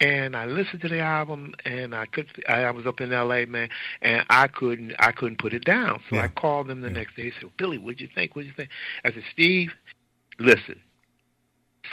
And 0.00 0.36
I 0.36 0.46
listened 0.46 0.82
to 0.82 0.88
the 0.88 1.00
album, 1.00 1.54
and 1.64 1.94
I 1.94 2.06
could. 2.06 2.26
I, 2.48 2.64
I 2.64 2.70
was 2.70 2.86
up 2.86 3.00
in 3.00 3.12
L.A., 3.12 3.44
man, 3.46 3.68
and 4.02 4.24
I 4.30 4.46
couldn't. 4.48 4.94
I 4.98 5.12
couldn't 5.12 5.38
put 5.38 5.52
it 5.54 5.64
down. 5.64 6.00
So 6.08 6.16
Yeah. 6.16 6.22
I 6.24 6.28
called 6.28 6.68
them 6.68 6.80
the 6.82 6.88
Yeah. 6.88 6.94
next 6.94 7.16
day. 7.16 7.24
He 7.24 7.32
said, 7.40 7.50
"Billy, 7.56 7.78
what'd 7.78 8.00
you 8.00 8.08
think? 8.14 8.36
What'd 8.36 8.48
you 8.48 8.54
think?" 8.54 8.70
I 9.04 9.12
said, 9.12 9.24
"Steve, 9.32 9.72
listen." 10.38 10.80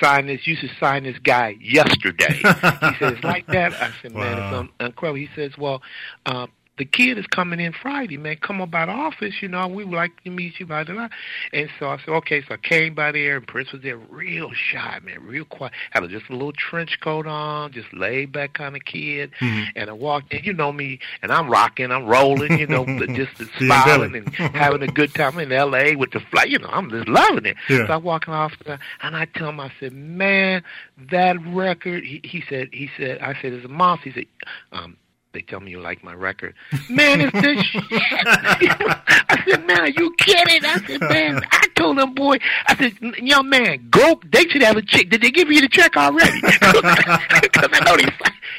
Sign 0.02 0.28
this. 0.28 0.46
You 0.46 0.56
should 0.56 0.70
sign 0.80 1.04
this 1.04 1.18
guy 1.18 1.56
yesterday. 1.60 2.34
he 2.44 2.96
says 3.00 3.24
like 3.24 3.48
that." 3.48 3.74
I 3.74 3.92
said, 4.02 4.14
"Man, 4.14 4.38
Wow. 4.38 4.48
it's 4.48 4.56
un- 4.58 4.70
incredible." 4.88 5.16
He 5.20 5.30
says, 5.36 5.58
"Well, 5.58 5.82
uh, 6.26 6.48
the 6.77 6.86
kid 6.86 7.17
is 7.17 7.25
coming 7.27 7.60
in 7.60 7.74
Friday, 7.74 8.17
man. 8.17 8.38
Come 8.38 8.62
on 8.62 8.69
by 8.69 8.86
the 8.86 8.91
office, 8.91 9.36
you 9.41 9.48
know. 9.48 9.67
We 9.67 9.84
would 9.84 9.96
like 9.96 10.24
to 10.24 10.29
meet 10.29 10.60
you 10.60 10.65
by 10.65 10.84
the 10.84 11.10
And 11.51 11.69
so 11.79 11.89
I 11.89 11.98
said, 11.98 12.10
okay. 12.10 12.41
So 12.48 12.53
I 12.53 12.57
came 12.57 12.93
by 12.93 13.12
there, 13.12 13.38
and 13.38 13.48
Prince 13.48 13.72
was 13.72 13.81
there, 13.81 13.98
real 13.98 14.51
shy, 14.53 15.00
man, 15.03 15.24
real 15.24 15.46
quiet. 15.46 15.74
Had 15.91 16.03
a, 16.03 16.07
just 16.07 16.29
a 16.29 16.34
little 16.34 16.53
trench 16.53 17.00
coat 17.01 17.25
on, 17.25 17.72
just 17.72 17.91
laid 17.93 18.31
back 18.31 18.53
kind 18.53 18.75
of 18.75 18.86
kid. 18.86 19.31
Mhm. 19.39 19.65
And 19.75 19.89
I 19.89 19.93
walked 19.93 20.34
in, 20.34 20.43
you 20.43 20.53
know 20.53 20.72
me, 20.72 21.00
and 21.22 21.31
I'm 21.31 21.50
rocking, 21.50 21.91
I'm 21.91 22.05
rolling, 22.05 22.60
you 22.60 22.67
know, 22.67 22.86
just 23.07 23.31
smiling 23.57 24.15
and 24.15 24.29
having 24.29 24.84
a 24.84 24.88
good 24.88 25.13
time 25.15 25.39
in 25.39 25.51
L.A. 25.51 25.96
with 25.96 26.12
the 26.12 26.19
flight. 26.19 26.50
You 26.50 26.60
know, 26.60 26.69
I'm 26.69 26.89
just 26.89 27.07
loving 27.07 27.46
it. 27.46 27.57
Yeah. 27.69 27.88
So 27.88 27.93
I 27.93 27.98
walk 27.98 28.27
in 28.27 28.34
the 28.34 28.38
office, 28.38 28.79
and 29.01 29.15
I 29.15 29.25
tell 29.25 29.50
him, 29.50 29.60
I 29.60 29.72
said, 29.79 29.93
man, 29.93 30.63
that 31.12 31.43
record. 31.48 32.03
He, 32.03 32.22
he 32.24 32.43
said, 32.48 32.69
he 32.72 32.89
said, 32.98 33.19
I 33.19 33.34
said, 33.41 33.53
it's 33.53 33.65
a 33.65 33.69
monster. 33.69 34.10
He 34.10 34.13
said, 34.13 34.25
um, 34.72 34.98
they 35.34 35.41
tell 35.41 35.60
me 35.60 35.72
you 35.72 35.79
like 35.79 36.03
my 36.03 36.13
record. 36.13 36.55
Man, 36.89 37.22
it's 37.22 37.31
this 37.34 37.63
shit. 37.63 37.84
I 37.91 39.43
said, 39.48 39.65
man, 39.65 39.81
are 39.81 39.89
you 39.89 40.13
kidding? 40.17 40.65
I 40.65 40.77
said, 40.86 41.01
man, 41.01 41.41
I 41.51 41.67
told 41.77 41.98
them, 41.98 42.13
boy, 42.13 42.38
I 42.67 42.75
said, 42.75 42.93
young 43.17 43.50
man, 43.50 43.88
go. 43.89 44.19
They 44.31 44.48
should 44.48 44.62
have 44.62 44.77
a 44.77 44.81
check. 44.81 45.10
Did 45.10 45.22
they 45.22 45.31
give 45.31 45.50
you 45.50 45.62
the 45.62 45.69
check 45.69 45.96
already? 45.96 46.41
Because 47.48 47.69
I 47.72 47.84
know 47.86 47.98
they. 47.98 48.12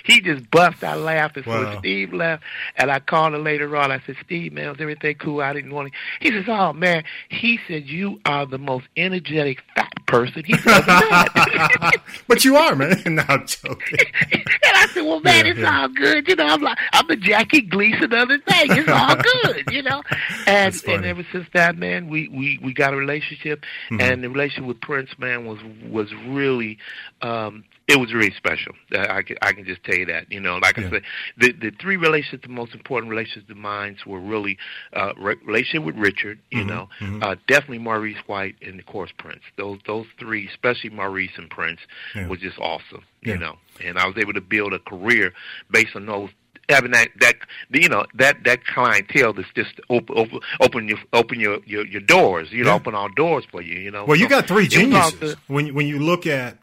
He 0.05 0.23
just 0.23 0.51
bust 0.51 0.83
out 0.83 1.01
laughing. 1.01 1.45
Wow. 1.47 1.75
So 1.75 1.79
Steve 1.81 2.15
left, 2.15 2.43
and 2.77 2.91
I 2.91 2.99
called 2.99 3.35
him 3.35 3.45
later 3.45 3.77
on. 3.77 3.93
I 3.93 4.01
said, 4.07 4.17
Steve, 4.25 4.55
man, 4.55 4.71
was 4.71 4.81
everything 4.81 5.17
cool? 5.17 5.43
I 5.43 5.53
didn't 5.53 5.75
want 5.75 5.93
to. 5.93 5.99
He 6.21 6.31
says, 6.31 6.47
oh 6.49 6.73
man. 6.73 7.05
He 7.29 7.61
said, 7.69 7.87
you 7.87 8.21
are 8.25 8.47
the 8.47 8.59
most 8.59 8.87
energetic 8.97 9.63
fat 9.75 9.93
person. 10.07 10.45
He 10.45 10.57
said, 10.57 10.83
but 12.27 12.45
you 12.45 12.57
are, 12.57 12.75
man. 12.75 13.03
no, 13.07 13.23
I'm 13.29 13.47
joking. 13.47 13.99
and 14.33 14.43
I 14.75 14.87
said, 14.89 15.03
well, 15.03 15.21
man, 15.21 15.45
yeah, 15.45 15.51
it's 15.51 15.61
yeah. 15.61 15.81
all 15.81 15.89
good. 15.89 16.27
You 16.27 16.37
know, 16.37 16.47
I'm 16.47 16.63
like, 16.63 16.79
I'm 16.93 17.11
a 17.11 17.17
Jackie 17.17 17.61
Gleason 17.61 18.13
other 18.13 18.39
thing. 18.39 18.71
It's 18.71 18.89
all 18.89 19.17
good, 19.17 19.65
you 19.71 19.83
know. 19.83 20.03
And 20.47 20.75
and 20.87 21.05
ever 21.05 21.27
since 21.33 21.47
that, 21.53 21.77
man, 21.77 22.09
we 22.09 22.29
we 22.29 22.59
we 22.63 22.73
got 22.73 22.95
a 22.95 22.99
relationship, 23.09 23.65
mm-hmm. 23.91 24.01
and 24.01 24.23
the 24.23 24.31
relationship 24.31 24.67
with 24.67 24.81
Prince, 24.81 25.11
man, 25.19 25.47
was 25.47 25.59
was 25.89 26.13
really 26.27 26.79
um 27.23 27.65
it 27.89 27.99
was 27.99 28.13
really 28.13 28.33
special. 28.37 28.75
I 28.93 29.23
can 29.23 29.39
I 29.41 29.53
can 29.53 29.65
just 29.65 29.83
tell 29.83 29.97
you 29.97 30.07
that. 30.07 30.31
You 30.31 30.41
know, 30.41 30.59
like 30.59 30.77
yeah. 30.77 30.87
I 30.87 30.91
said, 30.91 31.03
the 31.39 31.53
the 31.53 31.71
three 31.81 31.97
relationships, 31.97 32.43
the 32.47 32.53
most 32.53 32.75
important 32.75 33.11
relationships 33.11 33.51
of 33.51 33.57
mine 33.57 33.97
were 34.07 34.21
really 34.21 34.59
uh, 34.93 35.15
re- 35.19 35.37
relationship 35.47 35.85
with 35.85 35.97
Richard. 35.97 36.39
You 36.51 36.61
mm-hmm. 36.61 36.69
know, 36.69 36.89
mm-hmm. 37.01 37.23
Uh, 37.23 37.37
definitely 37.47 37.79
Maurice 37.79 38.19
White 38.27 38.57
and 38.61 38.79
of 38.79 38.85
course 38.85 39.11
Prince. 39.19 39.41
Those 39.57 39.79
those 39.87 40.07
three, 40.21 40.47
especially 40.49 40.91
Maurice 40.91 41.33
and 41.39 41.49
Prince, 41.49 41.81
yeah. 42.15 42.29
was 42.29 42.41
just 42.41 42.59
awesome. 42.59 43.05
Yeah. 43.23 43.33
You 43.33 43.39
know, 43.41 43.55
and 43.83 43.99
I 43.99 44.07
was 44.07 44.17
able 44.19 44.35
to 44.35 44.41
build 44.43 44.75
a 44.75 44.79
career 44.79 45.33
based 45.71 45.97
on 45.97 46.05
those 46.05 46.31
having 46.69 46.91
that 46.93 47.09
that 47.21 47.37
you 47.71 47.89
know 47.89 48.05
that 48.15 48.45
that 48.45 48.65
clientele 48.67 49.33
that's 49.33 49.49
just 49.55 49.81
open 49.91 50.17
open 50.17 50.41
open 50.61 50.89
your 50.89 50.99
open 51.13 51.41
your 51.41 51.59
your, 51.65 51.87
your 51.87 52.01
doors 52.01 52.53
you 52.53 52.65
know 52.65 52.75
open 52.75 52.95
all 52.95 53.09
doors 53.11 53.45
for 53.51 53.63
you 53.63 53.79
you 53.79 53.91
know 53.91 54.05
well 54.05 54.17
you 54.17 54.29
got 54.29 54.47
three 54.47 54.69
geniuses 54.69 55.35
when 55.47 55.75
when 55.75 55.87
you 55.87 55.99
look 55.99 56.27
at 56.27 56.59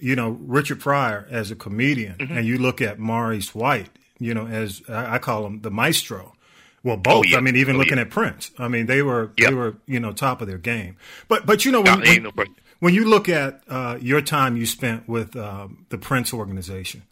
you 0.00 0.16
know 0.16 0.30
Richard 0.30 0.80
Pryor 0.80 1.26
as 1.30 1.50
a 1.50 1.56
comedian, 1.56 2.14
mm-hmm. 2.14 2.36
and 2.36 2.46
you 2.46 2.58
look 2.58 2.80
at 2.80 2.98
Maurice 2.98 3.54
White, 3.54 3.90
you 4.18 4.34
know, 4.34 4.46
as 4.46 4.82
I 4.88 5.18
call 5.18 5.46
him 5.46 5.60
the 5.60 5.70
maestro. 5.70 6.34
Well, 6.84 6.96
both. 6.96 7.26
Oh, 7.26 7.28
yeah. 7.28 7.36
I 7.36 7.40
mean, 7.40 7.56
even 7.56 7.76
oh, 7.76 7.78
looking 7.78 7.96
yeah. 7.98 8.02
at 8.02 8.10
Prince. 8.10 8.50
I 8.58 8.66
mean, 8.66 8.86
they 8.86 9.02
were 9.02 9.32
yep. 9.36 9.50
they 9.50 9.54
were 9.54 9.76
you 9.86 10.00
know 10.00 10.12
top 10.12 10.40
of 10.40 10.48
their 10.48 10.58
game. 10.58 10.96
But 11.28 11.46
but 11.46 11.64
you 11.64 11.72
know 11.72 11.80
when, 11.80 12.00
when, 12.00 12.22
no 12.22 12.30
when 12.80 12.94
you 12.94 13.08
look 13.08 13.28
at 13.28 13.62
uh, 13.68 13.98
your 14.00 14.20
time 14.20 14.56
you 14.56 14.66
spent 14.66 15.08
with 15.08 15.36
uh, 15.36 15.68
the 15.90 15.98
Prince 15.98 16.34
organization, 16.34 17.02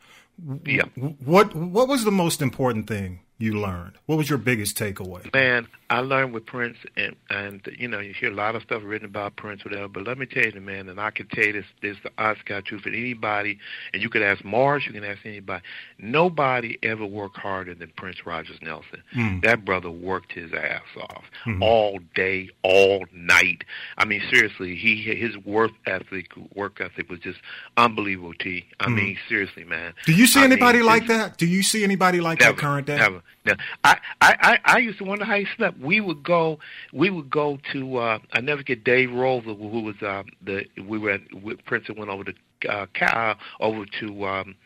yeah. 0.64 0.84
what 1.24 1.54
what 1.54 1.88
was 1.88 2.04
the 2.04 2.10
most 2.10 2.42
important 2.42 2.86
thing 2.86 3.20
you 3.40 3.58
learned? 3.58 3.92
What 4.06 4.16
was 4.16 4.28
your 4.28 4.38
biggest 4.38 4.76
takeaway? 4.76 5.32
Man, 5.32 5.66
I 5.88 6.00
learned 6.00 6.34
with 6.34 6.46
Prince, 6.46 6.76
and 6.96 7.16
and 7.30 7.66
you 7.76 7.88
know 7.88 7.98
you 7.98 8.12
hear 8.12 8.30
a 8.30 8.34
lot 8.34 8.54
of 8.54 8.62
stuff 8.62 8.82
written 8.84 9.06
about 9.06 9.34
Prince, 9.36 9.64
whatever. 9.64 9.88
But 9.88 10.06
let 10.06 10.18
me 10.18 10.26
tell 10.26 10.44
you, 10.44 10.60
man, 10.60 10.88
and 10.88 11.00
I 11.00 11.10
can 11.10 11.26
tell 11.26 11.46
you 11.46 11.54
this, 11.54 11.64
this 11.82 11.96
is 11.96 12.02
the 12.02 12.12
Oscar 12.18 12.60
truth. 12.60 12.82
For 12.82 12.90
anybody, 12.90 13.58
and 13.92 14.02
you 14.02 14.10
could 14.10 14.22
ask 14.22 14.44
Mars, 14.44 14.84
you 14.86 14.92
can 14.92 15.04
ask 15.04 15.24
anybody. 15.24 15.62
Nobody 15.98 16.78
ever 16.82 17.04
worked 17.04 17.38
harder 17.38 17.74
than 17.74 17.90
Prince 17.96 18.24
Rogers 18.24 18.58
Nelson. 18.62 19.02
Mm. 19.16 19.42
That 19.42 19.64
brother 19.64 19.90
worked 19.90 20.32
his 20.32 20.52
ass 20.52 20.82
off 21.00 21.24
mm-hmm. 21.46 21.62
all 21.62 21.98
day, 22.14 22.50
all 22.62 23.06
night. 23.12 23.64
I 23.96 24.04
mean, 24.04 24.22
seriously, 24.30 24.76
he 24.76 25.02
his 25.02 25.36
work 25.38 25.72
ethic, 25.86 26.28
work 26.54 26.80
ethic 26.80 27.08
was 27.08 27.20
just 27.20 27.40
unbelievable. 27.76 28.34
T. 28.34 28.66
I 28.78 28.86
mm. 28.86 28.96
mean, 28.96 29.18
seriously, 29.28 29.64
man. 29.64 29.94
Do 30.04 30.12
you 30.12 30.26
see 30.26 30.40
I 30.40 30.44
anybody 30.44 30.78
mean, 30.78 30.86
like 30.86 31.06
that? 31.06 31.38
Do 31.38 31.46
you 31.46 31.62
see 31.62 31.82
anybody 31.82 32.20
like 32.20 32.40
never, 32.40 32.52
that 32.52 32.60
current 32.60 32.86
day? 32.86 32.96
Never. 32.96 33.22
Now, 33.44 33.54
I, 33.84 33.98
I, 34.20 34.58
I 34.64 34.78
used 34.78 34.98
to 34.98 35.04
wonder 35.04 35.24
how 35.24 35.36
he 35.36 35.46
slept. 35.56 35.78
We 35.78 36.00
would 36.00 36.22
go, 36.22 36.58
we 36.92 37.10
would 37.10 37.30
go 37.30 37.58
to. 37.72 37.96
Uh, 37.96 38.18
I 38.32 38.40
never 38.40 38.62
get 38.62 38.84
Dave 38.84 39.10
Rosa, 39.12 39.54
who 39.54 39.80
was 39.80 39.96
uh, 40.02 40.24
the. 40.44 40.66
We 40.86 40.98
were 40.98 41.12
at 41.12 41.64
Princeton 41.64 41.96
went 41.96 42.10
over 42.10 42.24
to 42.24 42.34
uh, 42.68 42.86
uh, 43.00 43.34
over 43.60 43.84
to 44.00 44.26
um, 44.26 44.56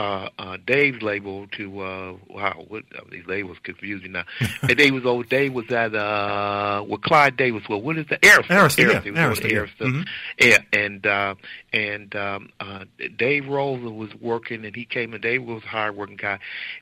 uh, 0.00 0.28
uh, 0.38 0.56
Dave's 0.66 1.02
label 1.02 1.46
to 1.48 1.80
uh, 1.80 2.14
wow, 2.28 2.64
what 2.68 2.84
uh, 2.96 3.02
these 3.10 3.26
labels 3.26 3.58
confuse 3.62 4.02
me 4.02 4.08
now. 4.08 4.24
and 4.62 4.76
Dave 4.76 4.94
was 4.94 5.04
old. 5.04 5.28
Dave 5.28 5.52
was 5.52 5.70
at 5.70 5.94
uh, 5.94 6.82
well, 6.88 6.98
Clive 6.98 7.36
Davis. 7.36 7.64
Well, 7.68 7.82
what 7.82 7.98
is 7.98 8.06
that? 8.08 8.22
Arista. 8.22 8.46
Arista. 8.46 8.86
Arista. 8.86 9.04
Yeah. 9.04 9.28
Arista. 9.28 9.50
Arista. 9.50 9.80
Yeah. 9.80 9.86
Mm-hmm. 9.86 10.02
yeah. 10.38 10.58
And 10.72 11.06
uh, 11.06 11.34
and 11.72 12.16
um, 12.16 12.48
uh, 12.60 12.84
Dave 13.18 13.46
Rosa 13.46 13.90
was 13.90 14.10
working, 14.20 14.64
and 14.64 14.74
he 14.74 14.86
came. 14.86 15.12
And 15.12 15.22
Dave 15.22 15.44
was 15.44 15.62
a 15.64 15.68
hard 15.68 15.96
working 15.96 16.16
guy. 16.16 16.38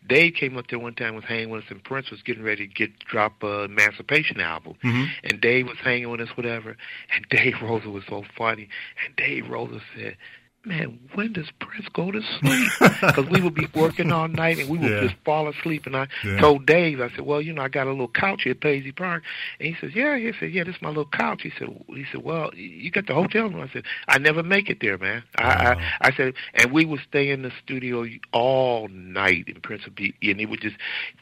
Dave 0.07 0.35
came 0.35 0.57
up 0.57 0.69
there 0.69 0.79
one 0.79 0.95
time 0.95 1.17
was 1.17 1.25
hanging 1.25 1.51
with 1.51 1.65
us, 1.65 1.71
and 1.71 1.83
Prince 1.83 2.11
was 2.13 2.23
getting 2.23 2.45
ready 2.45 2.69
to 2.69 2.73
get 2.73 2.97
drop 3.01 3.43
a 3.43 3.65
Emancipation 3.65 4.41
album, 4.41 4.75
mm-hmm. 4.85 5.05
and 5.25 5.41
Dave 5.41 5.67
was 5.67 5.79
hanging 5.83 6.11
with 6.11 6.21
us, 6.21 6.37
whatever. 6.37 6.77
And 7.13 7.27
Dave 7.31 7.55
Rosa 7.63 7.91
was 7.91 8.05
so 8.09 8.23
funny, 8.37 8.69
and 9.05 9.17
Dave 9.17 9.49
Rosa 9.49 9.81
said 9.97 10.17
man, 10.65 10.99
when 11.15 11.33
does 11.33 11.49
Prince 11.61 11.87
go 11.93 12.11
to 12.11 12.21
sleep? 12.41 12.69
Because 13.01 13.31
we 13.31 13.41
would 13.41 13.55
be 13.55 13.67
working 13.75 14.13
all 14.13 14.29
night 14.29 14.59
and 14.59 14.69
we 14.69 14.79
would 14.79 14.91
yeah. 14.91 15.01
just 15.03 15.15
fall 15.25 15.49
asleep. 15.49 15.87
And 15.87 15.97
I 15.97 16.09
yeah. 16.25 16.41
told 16.41 16.67
Dave, 16.67 17.01
I 17.01 17.09
said, 17.11 17.23
well, 17.23 17.41
you 17.41 17.53
know, 17.53 17.63
I 17.63 17.69
got 17.69 17.87
a 17.87 17.91
little 17.91 18.09
couch 18.09 18.43
here 18.43 18.53
at 18.53 18.61
Paisley 18.61 18.93
Park. 18.93 19.23
And 19.59 19.69
he 19.69 19.77
says, 19.81 19.95
yeah. 19.95 20.17
He 20.19 20.33
said, 20.39 20.53
yeah, 20.53 20.65
this 20.65 20.77
is 20.77 20.83
my 20.83 20.89
little 20.89 21.07
couch. 21.07 21.43
He 21.43 21.53
said, 21.59 21.69
he 21.89 22.05
said, 22.11 22.23
well, 22.23 22.53
you 22.55 22.91
got 22.91 23.07
the 23.07 23.15
hotel 23.15 23.45
room. 23.45 23.61
I 23.61 23.73
said, 23.73 23.85
I 24.09 24.19
never 24.19 24.43
make 24.43 24.69
it 24.69 24.79
there, 24.81 24.99
man. 24.99 25.23
Wow. 25.39 25.49
I, 25.49 25.73
I, 25.73 26.09
I 26.09 26.17
said, 26.17 26.35
and 26.55 26.73
we 26.73 26.85
would 26.85 27.01
stay 27.09 27.31
in 27.31 27.43
the 27.43 27.53
studio 27.63 28.05
all 28.33 28.89
night. 28.89 29.45
And 29.49 29.63
Prince 29.63 29.85
would 29.85 29.95
be, 29.95 30.15
and 30.23 30.41
he 30.41 30.47
would 30.47 30.61
just, 30.61 30.77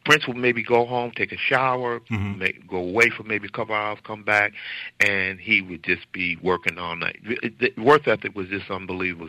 Prince 0.05 0.27
would 0.27 0.37
maybe 0.37 0.63
go 0.63 0.87
home, 0.87 1.13
take 1.15 1.33
a 1.33 1.39
shower, 1.39 2.01
mm-hmm. 2.01 2.39
make, 2.39 2.67
go 2.67 2.79
away 2.79 3.11
for 3.11 3.23
maybe 3.23 3.47
a 3.47 3.51
couple 3.51 3.75
hours, 3.75 3.99
come 4.05 4.23
back, 4.23 4.53
and 5.01 5.39
he 5.41 5.61
would 5.61 5.83
just 5.83 6.11
be 6.13 6.37
working 6.43 6.79
all 6.79 6.97
night. 6.97 7.21
The 7.25 7.73
work 7.81 8.09
ethic 8.09 8.35
was 8.35 8.49
just 8.49 8.71
unbelievable 8.71 9.26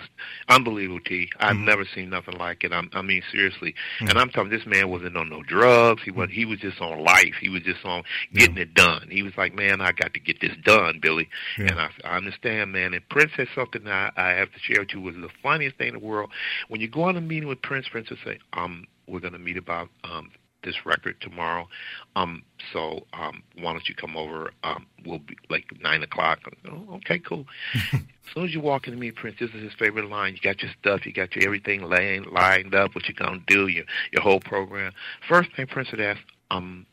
unbelievable. 0.49 0.99
T. 1.05 1.29
I've 1.39 1.55
mm-hmm. 1.55 1.65
never 1.65 1.85
seen 1.85 2.09
nothing 2.09 2.37
like 2.37 2.63
it. 2.63 2.71
I'm, 2.71 2.89
I 2.93 3.01
mean, 3.01 3.21
seriously. 3.31 3.75
Mm-hmm. 3.99 4.09
And 4.09 4.19
I'm 4.19 4.29
talking. 4.29 4.51
This 4.51 4.65
man 4.65 4.89
wasn't 4.89 5.17
on 5.17 5.29
no 5.29 5.43
drugs. 5.43 6.01
He 6.03 6.11
was. 6.11 6.29
He 6.31 6.45
was 6.45 6.59
just 6.59 6.81
on 6.81 7.03
life. 7.03 7.35
He 7.39 7.49
was 7.49 7.63
just 7.63 7.83
on 7.85 8.03
getting 8.33 8.55
yeah. 8.55 8.63
it 8.63 8.73
done. 8.73 9.07
He 9.09 9.23
was 9.23 9.33
like, 9.37 9.53
man, 9.53 9.81
I 9.81 9.91
got 9.91 10.13
to 10.13 10.19
get 10.19 10.41
this 10.41 10.55
done, 10.63 10.99
Billy. 11.01 11.29
Yeah. 11.57 11.67
And 11.67 11.79
I, 11.79 11.89
I 12.03 12.17
understand, 12.17 12.71
man. 12.71 12.93
And 12.93 13.07
Prince 13.09 13.31
said 13.35 13.47
something 13.55 13.87
I, 13.87 14.11
I 14.15 14.29
have 14.29 14.51
to 14.51 14.59
share 14.59 14.81
with 14.81 14.93
you 14.93 15.01
was 15.01 15.15
the 15.15 15.29
funniest 15.41 15.77
thing 15.77 15.89
in 15.89 15.93
the 15.95 15.99
world. 15.99 16.29
When 16.67 16.81
you 16.81 16.87
go 16.87 17.03
on 17.03 17.17
a 17.17 17.21
meeting 17.21 17.47
with 17.49 17.61
Prince, 17.61 17.87
Prince 17.89 18.09
will 18.09 18.17
say, 18.23 18.39
um, 18.53 18.85
we're 19.07 19.19
going 19.19 19.33
to 19.33 19.39
meet 19.39 19.57
about 19.57 19.89
um 20.03 20.31
this 20.67 20.86
record 20.86 21.15
tomorrow. 21.21 21.67
Um, 22.15 22.43
so 22.74 23.05
um, 23.13 23.41
why 23.59 23.71
don't 23.71 23.88
you 23.88 23.95
come 23.95 24.17
over? 24.17 24.51
Um, 24.63 24.86
we'll 25.05 25.19
be 25.19 25.38
like 25.50 25.65
nine 25.81 26.03
o'clock. 26.03 26.39
Oh, 26.69 26.95
okay, 26.97 27.19
cool. 27.19 27.45
as 27.93 28.01
soon 28.33 28.45
as 28.45 28.53
you 28.53 28.59
walk 28.59 28.88
into 28.88 29.00
me, 29.00 29.12
Prince, 29.12 29.38
this 29.39 29.50
is 29.51 29.63
his 29.63 29.74
favorite 29.79 30.09
line. 30.09 30.33
You 30.33 30.41
got 30.41 30.62
your 30.62 30.71
stuff, 30.79 31.05
you 31.05 31.13
got 31.13 31.36
your 31.36 31.45
everything 31.45 31.83
laying, 31.83 32.25
lined 32.25 32.75
up, 32.75 32.93
what 32.93 33.07
you 33.07 33.13
gonna 33.13 33.39
do, 33.47 33.67
your 33.67 33.86
your 34.12 34.21
whole 34.21 34.41
program. 34.41 34.91
First 35.27 35.50
thing 35.55 35.67
Prince 35.67 35.91
would 35.91 36.01
ask, 36.01 36.19
um, 36.51 36.86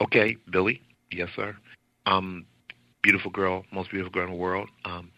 okay, 0.00 0.36
Billy, 0.50 0.80
yes 1.10 1.28
sir. 1.34 1.56
Um, 2.06 2.46
beautiful 3.02 3.30
girl, 3.30 3.64
most 3.72 3.90
beautiful 3.90 4.12
girl 4.12 4.24
in 4.24 4.30
the 4.30 4.36
world. 4.36 4.68
Um, 4.84 5.10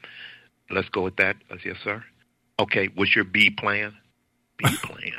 let's 0.71 0.89
go 0.89 1.03
with 1.03 1.17
that. 1.17 1.37
Said, 1.49 1.59
yes 1.65 1.77
sir. 1.85 2.03
Okay, 2.59 2.89
what's 2.95 3.15
your 3.15 3.25
B 3.25 3.51
plan? 3.51 3.95
B 4.59 4.65
plan. 4.83 5.13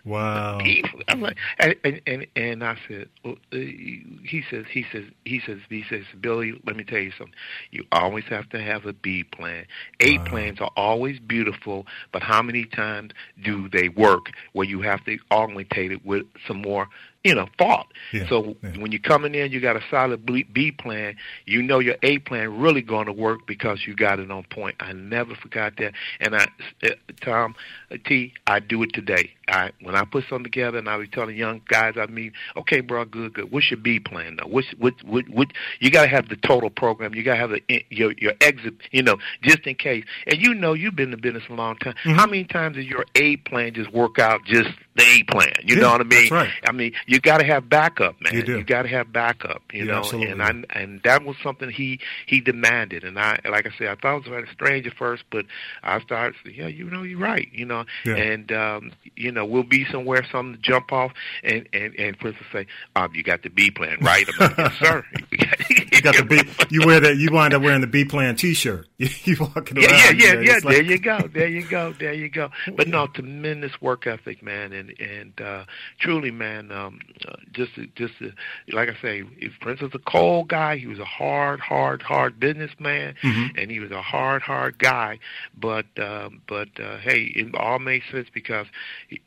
Wow. 0.06 0.60
Plan. 0.60 0.84
I'm 1.08 1.22
like, 1.22 1.38
and, 1.60 2.02
and 2.06 2.28
and 2.36 2.64
I 2.64 2.78
said, 2.88 3.10
well, 3.24 3.36
uh, 3.52 3.58
he 3.58 4.44
says, 4.50 4.66
he 4.72 4.86
says, 4.92 5.06
he 5.26 5.42
says, 5.46 5.60
he 5.70 5.84
says, 5.90 6.04
Billy, 6.20 6.60
let 6.66 6.76
me 6.76 6.84
tell 6.84 7.00
you 7.00 7.12
something. 7.18 7.36
You 7.72 7.86
always 7.92 8.26
have 8.26 8.50
to 8.50 8.62
have 8.62 8.86
a 8.86 8.94
B 8.94 9.24
plan. 9.24 9.66
A 10.00 10.18
wow. 10.18 10.26
plans 10.26 10.62
are 10.62 10.72
always 10.76 11.20
beautiful, 11.20 11.86
but 12.12 12.22
how 12.22 12.42
many 12.42 12.66
times 12.66 13.12
do 13.44 13.70
they 13.70 13.90
work 13.90 14.28
where 14.54 14.68
you 14.68 14.82
have 14.82 15.04
to 15.06 15.18
augmentate 15.32 15.92
it 15.92 16.06
with 16.06 16.24
some 16.48 16.62
more 16.62 16.88
you 17.24 17.36
know, 17.36 17.48
fault. 17.58 17.88
Yeah, 18.14 18.28
so 18.30 18.56
yeah. 18.64 18.78
when 18.78 18.92
you're 18.92 19.02
coming 19.02 19.36
in 19.36 19.52
you 19.52 19.60
got 19.60 19.76
a 19.76 19.82
solid 19.90 20.26
B 20.26 20.72
plan. 20.72 21.16
You 21.46 21.62
know 21.62 21.80
your 21.80 21.96
A 22.02 22.20
plan 22.20 22.60
really 22.60 22.82
going 22.82 23.08
to 23.08 23.14
work 23.14 23.46
because 23.46 23.86
you 23.86 23.96
got 23.96 24.20
it 24.20 24.32
on 24.32 24.44
point. 24.44 24.76
I 24.80 24.94
never 24.94 25.36
forgot 25.36 25.74
that. 25.78 25.94
And 26.22 26.36
I, 26.36 26.48
uh, 26.84 26.90
Tom 27.22 27.56
uh, 27.92 27.98
T, 28.06 28.34
I 28.48 28.60
do 28.60 28.82
it 28.84 28.94
today. 28.94 29.32
I 29.50 29.72
when 29.82 29.96
I 29.96 30.06
put 30.06 30.26
something 30.30 30.44
together, 30.44 30.78
and 30.78 30.88
I 30.88 30.98
be 30.98 31.08
telling 31.08 31.36
young 31.36 31.62
guys 31.68 31.96
I 31.98 32.06
mean, 32.06 32.32
okay, 32.56 32.80
bro, 32.82 33.06
good, 33.06 33.34
good. 33.34 33.52
What's 33.52 33.70
your 33.70 33.80
B 33.80 34.00
plan 34.00 34.38
though? 34.38 34.48
What's 34.48 34.70
what 34.78 34.94
what 35.04 35.28
what? 35.30 35.48
You 35.80 35.92
got 35.92 36.04
to 36.04 36.10
have 36.10 36.30
the 36.30 36.38
total 36.38 36.70
program. 36.70 37.14
You 37.14 37.24
got 37.24 37.34
to 37.34 37.40
have 37.40 37.50
the 37.50 37.84
your 37.90 38.14
your 38.14 38.34
exit. 38.40 38.76
You 38.92 39.04
know, 39.04 39.18
just 39.42 39.66
in 39.66 39.76
case. 39.76 40.06
And 40.28 40.40
you 40.40 40.54
know, 40.54 40.74
you've 40.74 40.96
been 40.96 41.06
in 41.06 41.12
the 41.12 41.18
business 41.18 41.44
a 41.50 41.54
long 41.54 41.76
time. 41.78 41.96
Mm-hmm. 42.06 42.18
How 42.18 42.26
many 42.28 42.46
times 42.46 42.78
does 42.78 42.86
your 42.86 43.06
A 43.16 43.38
plan 43.38 43.74
just 43.74 43.92
work 43.92 44.20
out 44.20 44.46
just 44.46 44.70
the 45.00 45.06
A 45.20 45.24
plan. 45.24 45.54
You 45.64 45.76
Yeah, 45.76 45.82
know 45.82 45.92
what 45.94 46.02
I 46.02 46.04
mean? 46.04 46.10
that's 46.22 46.32
right. 46.32 46.50
I 46.66 46.72
mean, 46.72 46.94
you 47.08 47.20
got 47.20 47.40
to 47.40 47.46
have 47.46 47.68
backup, 47.70 48.22
man. 48.22 48.34
You 48.34 48.44
do. 48.44 48.64
got 48.64 48.84
to 48.84 48.90
have 48.90 49.12
backup. 49.12 49.62
You 49.74 49.80
You 49.80 49.86
know, 49.86 49.98
absolutely 50.00 50.32
and 50.32 50.44
I 50.44 50.80
and 50.80 51.02
that 51.04 51.24
was 51.26 51.36
something 51.44 51.70
he 51.70 52.00
he 52.26 52.42
demanded. 52.42 53.04
And 53.04 53.18
I, 53.20 53.40
like 53.50 53.66
I 53.66 53.72
said, 53.78 53.88
I 53.88 53.96
thought 53.96 54.18
it 54.18 54.20
was 54.22 54.28
very 54.30 54.48
strange 54.54 54.86
at 54.88 54.94
first, 54.96 55.24
but 55.32 55.46
I 55.84 56.00
started, 56.02 56.36
yeah, 56.54 56.68
you 56.68 56.86
know, 56.90 57.04
you're 57.04 57.20
right. 57.20 57.48
You 57.52 57.66
know, 57.66 57.86
Yeah. 58.06 58.16
and 58.16 58.52
um, 58.52 58.92
you 59.16 59.32
know, 59.32 59.46
we'll 59.46 59.64
be 59.64 59.86
somewhere, 59.92 60.26
something 60.32 60.56
to 60.56 60.62
jump 60.62 60.92
off, 60.92 61.12
and 61.44 61.68
and 61.74 61.96
and 61.98 62.18
Chris 62.20 62.36
will 62.38 62.46
say, 62.62 62.68
um, 62.96 63.12
you 63.16 63.24
got 63.24 63.44
the 63.44 63.50
B 63.50 63.72
plan, 63.72 63.98
right? 64.02 64.26
I'm 64.40 64.48
like, 64.50 64.58
yes, 64.58 64.74
sir. 64.80 65.06
You 65.92 66.02
got 66.04 66.16
the 66.16 66.24
B. 66.24 66.40
You 66.70 66.86
wear 66.86 67.00
that. 67.02 67.18
You 67.18 67.30
wind 67.32 67.54
up 67.54 67.62
wearing 67.62 67.82
the 67.82 67.88
B 67.88 68.06
plan 68.06 68.36
T-shirt. 68.38 68.88
you 68.98 69.36
walking 69.40 69.78
around. 69.80 69.90
Yeah, 69.90 70.12
yeah, 70.12 70.34
yeah, 70.34 70.40
yeah. 70.40 70.54
like- 70.54 70.64
there 70.64 70.82
you 70.84 70.98
go, 70.98 71.20
there 71.34 71.48
you 71.50 71.62
go, 71.68 71.94
there 72.00 72.14
you 72.14 72.30
go. 72.30 72.50
But 72.76 72.88
no, 72.88 73.08
tremendous 73.08 73.82
work 73.82 74.08
ethic, 74.08 74.42
man, 74.42 74.72
and 74.72 74.89
and 75.00 75.40
uh, 75.42 75.66
truly, 76.00 76.32
man, 76.32 76.72
um, 76.72 77.00
uh, 77.28 77.36
just 77.52 77.72
just 77.96 78.14
uh, 78.22 78.28
like 78.72 78.90
I 78.90 78.98
say, 79.02 79.24
if 79.38 79.54
Prince 79.62 79.82
was 79.82 79.92
a 79.94 80.00
cold 80.00 80.50
guy, 80.50 80.78
he 80.78 80.88
was 80.88 81.00
a 81.00 81.06
hard, 81.06 81.60
hard, 81.60 82.02
hard 82.02 82.40
businessman, 82.40 83.16
Mm-hmm. 83.24 83.58
and 83.58 83.72
he 83.72 83.80
was 83.80 83.92
a 83.92 84.02
hard, 84.02 84.42
hard 84.42 84.78
guy. 84.78 85.20
But 85.58 85.86
um, 86.00 86.42
but 86.48 86.70
uh, 86.80 86.98
hey, 86.98 87.32
it 87.36 87.54
all 87.56 87.80
made 87.80 88.02
sense 88.12 88.28
because, 88.34 88.68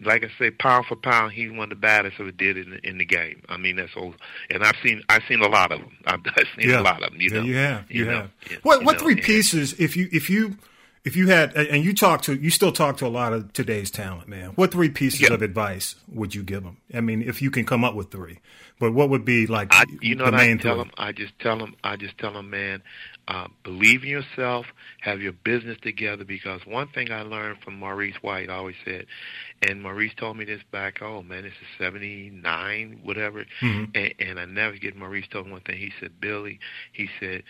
like 0.00 0.24
I 0.24 0.30
say, 0.38 0.50
pound 0.50 0.86
for 0.86 0.96
pound, 0.96 1.32
he's 1.32 1.50
one 1.50 1.64
of 1.64 1.68
the 1.70 1.74
baddest 1.76 2.18
ever 2.18 2.30
did 2.30 2.56
in 2.56 2.70
the, 2.70 2.88
in 2.88 2.98
the 2.98 3.04
game. 3.04 3.42
I 3.48 3.56
mean, 3.56 3.76
that's 3.76 3.94
all. 3.96 4.14
And 4.50 4.64
I've 4.64 4.76
seen 4.82 5.02
I've 5.08 5.22
seen 5.28 5.40
a 5.40 5.48
lot 5.48 5.72
of 5.72 5.80
them. 5.80 5.96
I've, 6.06 6.20
I've 6.36 6.46
seen 6.56 6.70
yeah. 6.70 6.80
a 6.80 6.82
lot 6.82 7.02
of 7.02 7.12
them. 7.12 7.20
You 7.20 7.30
yeah, 7.30 7.40
know, 7.40 7.44
you 7.44 7.56
have. 7.56 7.90
You, 7.90 8.04
know, 8.04 8.12
have. 8.12 8.30
yeah, 8.50 8.56
what 8.62 8.80
you 8.80 8.86
what 8.86 8.92
know, 8.94 8.98
three 9.04 9.16
pieces? 9.16 9.74
If 9.74 9.96
you 9.96 10.08
if 10.12 10.30
you 10.30 10.56
if 11.04 11.16
you 11.16 11.28
had 11.28 11.54
and 11.56 11.84
you 11.84 11.94
talk 11.94 12.22
to 12.22 12.34
you 12.34 12.50
still 12.50 12.72
talk 12.72 12.96
to 12.98 13.06
a 13.06 13.08
lot 13.08 13.32
of 13.32 13.52
today's 13.52 13.90
talent, 13.90 14.28
man. 14.28 14.50
What 14.50 14.70
three 14.72 14.88
pieces 14.90 15.22
Yeah. 15.22 15.32
of 15.32 15.42
advice 15.42 15.96
would 16.08 16.34
you 16.34 16.42
give 16.42 16.62
them? 16.62 16.76
I 16.94 17.00
mean, 17.00 17.22
if 17.22 17.42
you 17.42 17.50
can 17.50 17.64
come 17.64 17.84
up 17.84 17.94
with 17.94 18.10
three, 18.10 18.38
but 18.78 18.92
what 18.92 19.08
would 19.10 19.24
be 19.24 19.46
like 19.46 19.68
I, 19.72 19.84
you 20.00 20.14
know 20.14 20.26
the 20.26 20.30
what 20.32 20.40
I 20.40 20.46
main 20.46 20.58
tell 20.58 20.74
three? 20.76 20.84
them? 20.84 20.92
I 20.96 21.12
just 21.12 21.38
tell 21.40 21.58
them. 21.58 21.74
I 21.82 21.96
just 21.96 22.16
tell 22.18 22.32
them, 22.32 22.50
man, 22.50 22.82
uh, 23.26 23.48
believe 23.64 24.04
in 24.04 24.10
yourself. 24.10 24.66
Have 25.00 25.20
your 25.20 25.32
business 25.32 25.76
together. 25.82 26.24
Because 26.24 26.64
one 26.66 26.86
thing 26.88 27.10
I 27.10 27.22
learned 27.22 27.58
from 27.64 27.78
Maurice 27.80 28.16
White, 28.22 28.48
I 28.48 28.54
always 28.54 28.76
said, 28.84 29.06
and 29.60 29.82
Maurice 29.82 30.12
told 30.16 30.36
me 30.36 30.44
this 30.44 30.62
back. 30.70 31.02
Oh 31.02 31.22
man, 31.22 31.42
this 31.42 31.52
is 31.52 31.68
seventy 31.78 32.30
nine, 32.30 33.00
whatever. 33.02 33.44
Mhm. 33.60 33.90
And, 33.96 34.14
and 34.20 34.40
I 34.40 34.44
never 34.44 34.76
get 34.76 34.96
Maurice 34.96 35.26
told 35.32 35.46
me 35.46 35.52
one 35.52 35.62
thing. 35.62 35.78
He 35.78 35.92
said, 35.98 36.20
Billy, 36.20 36.60
he 36.92 37.08
said, 37.18 37.42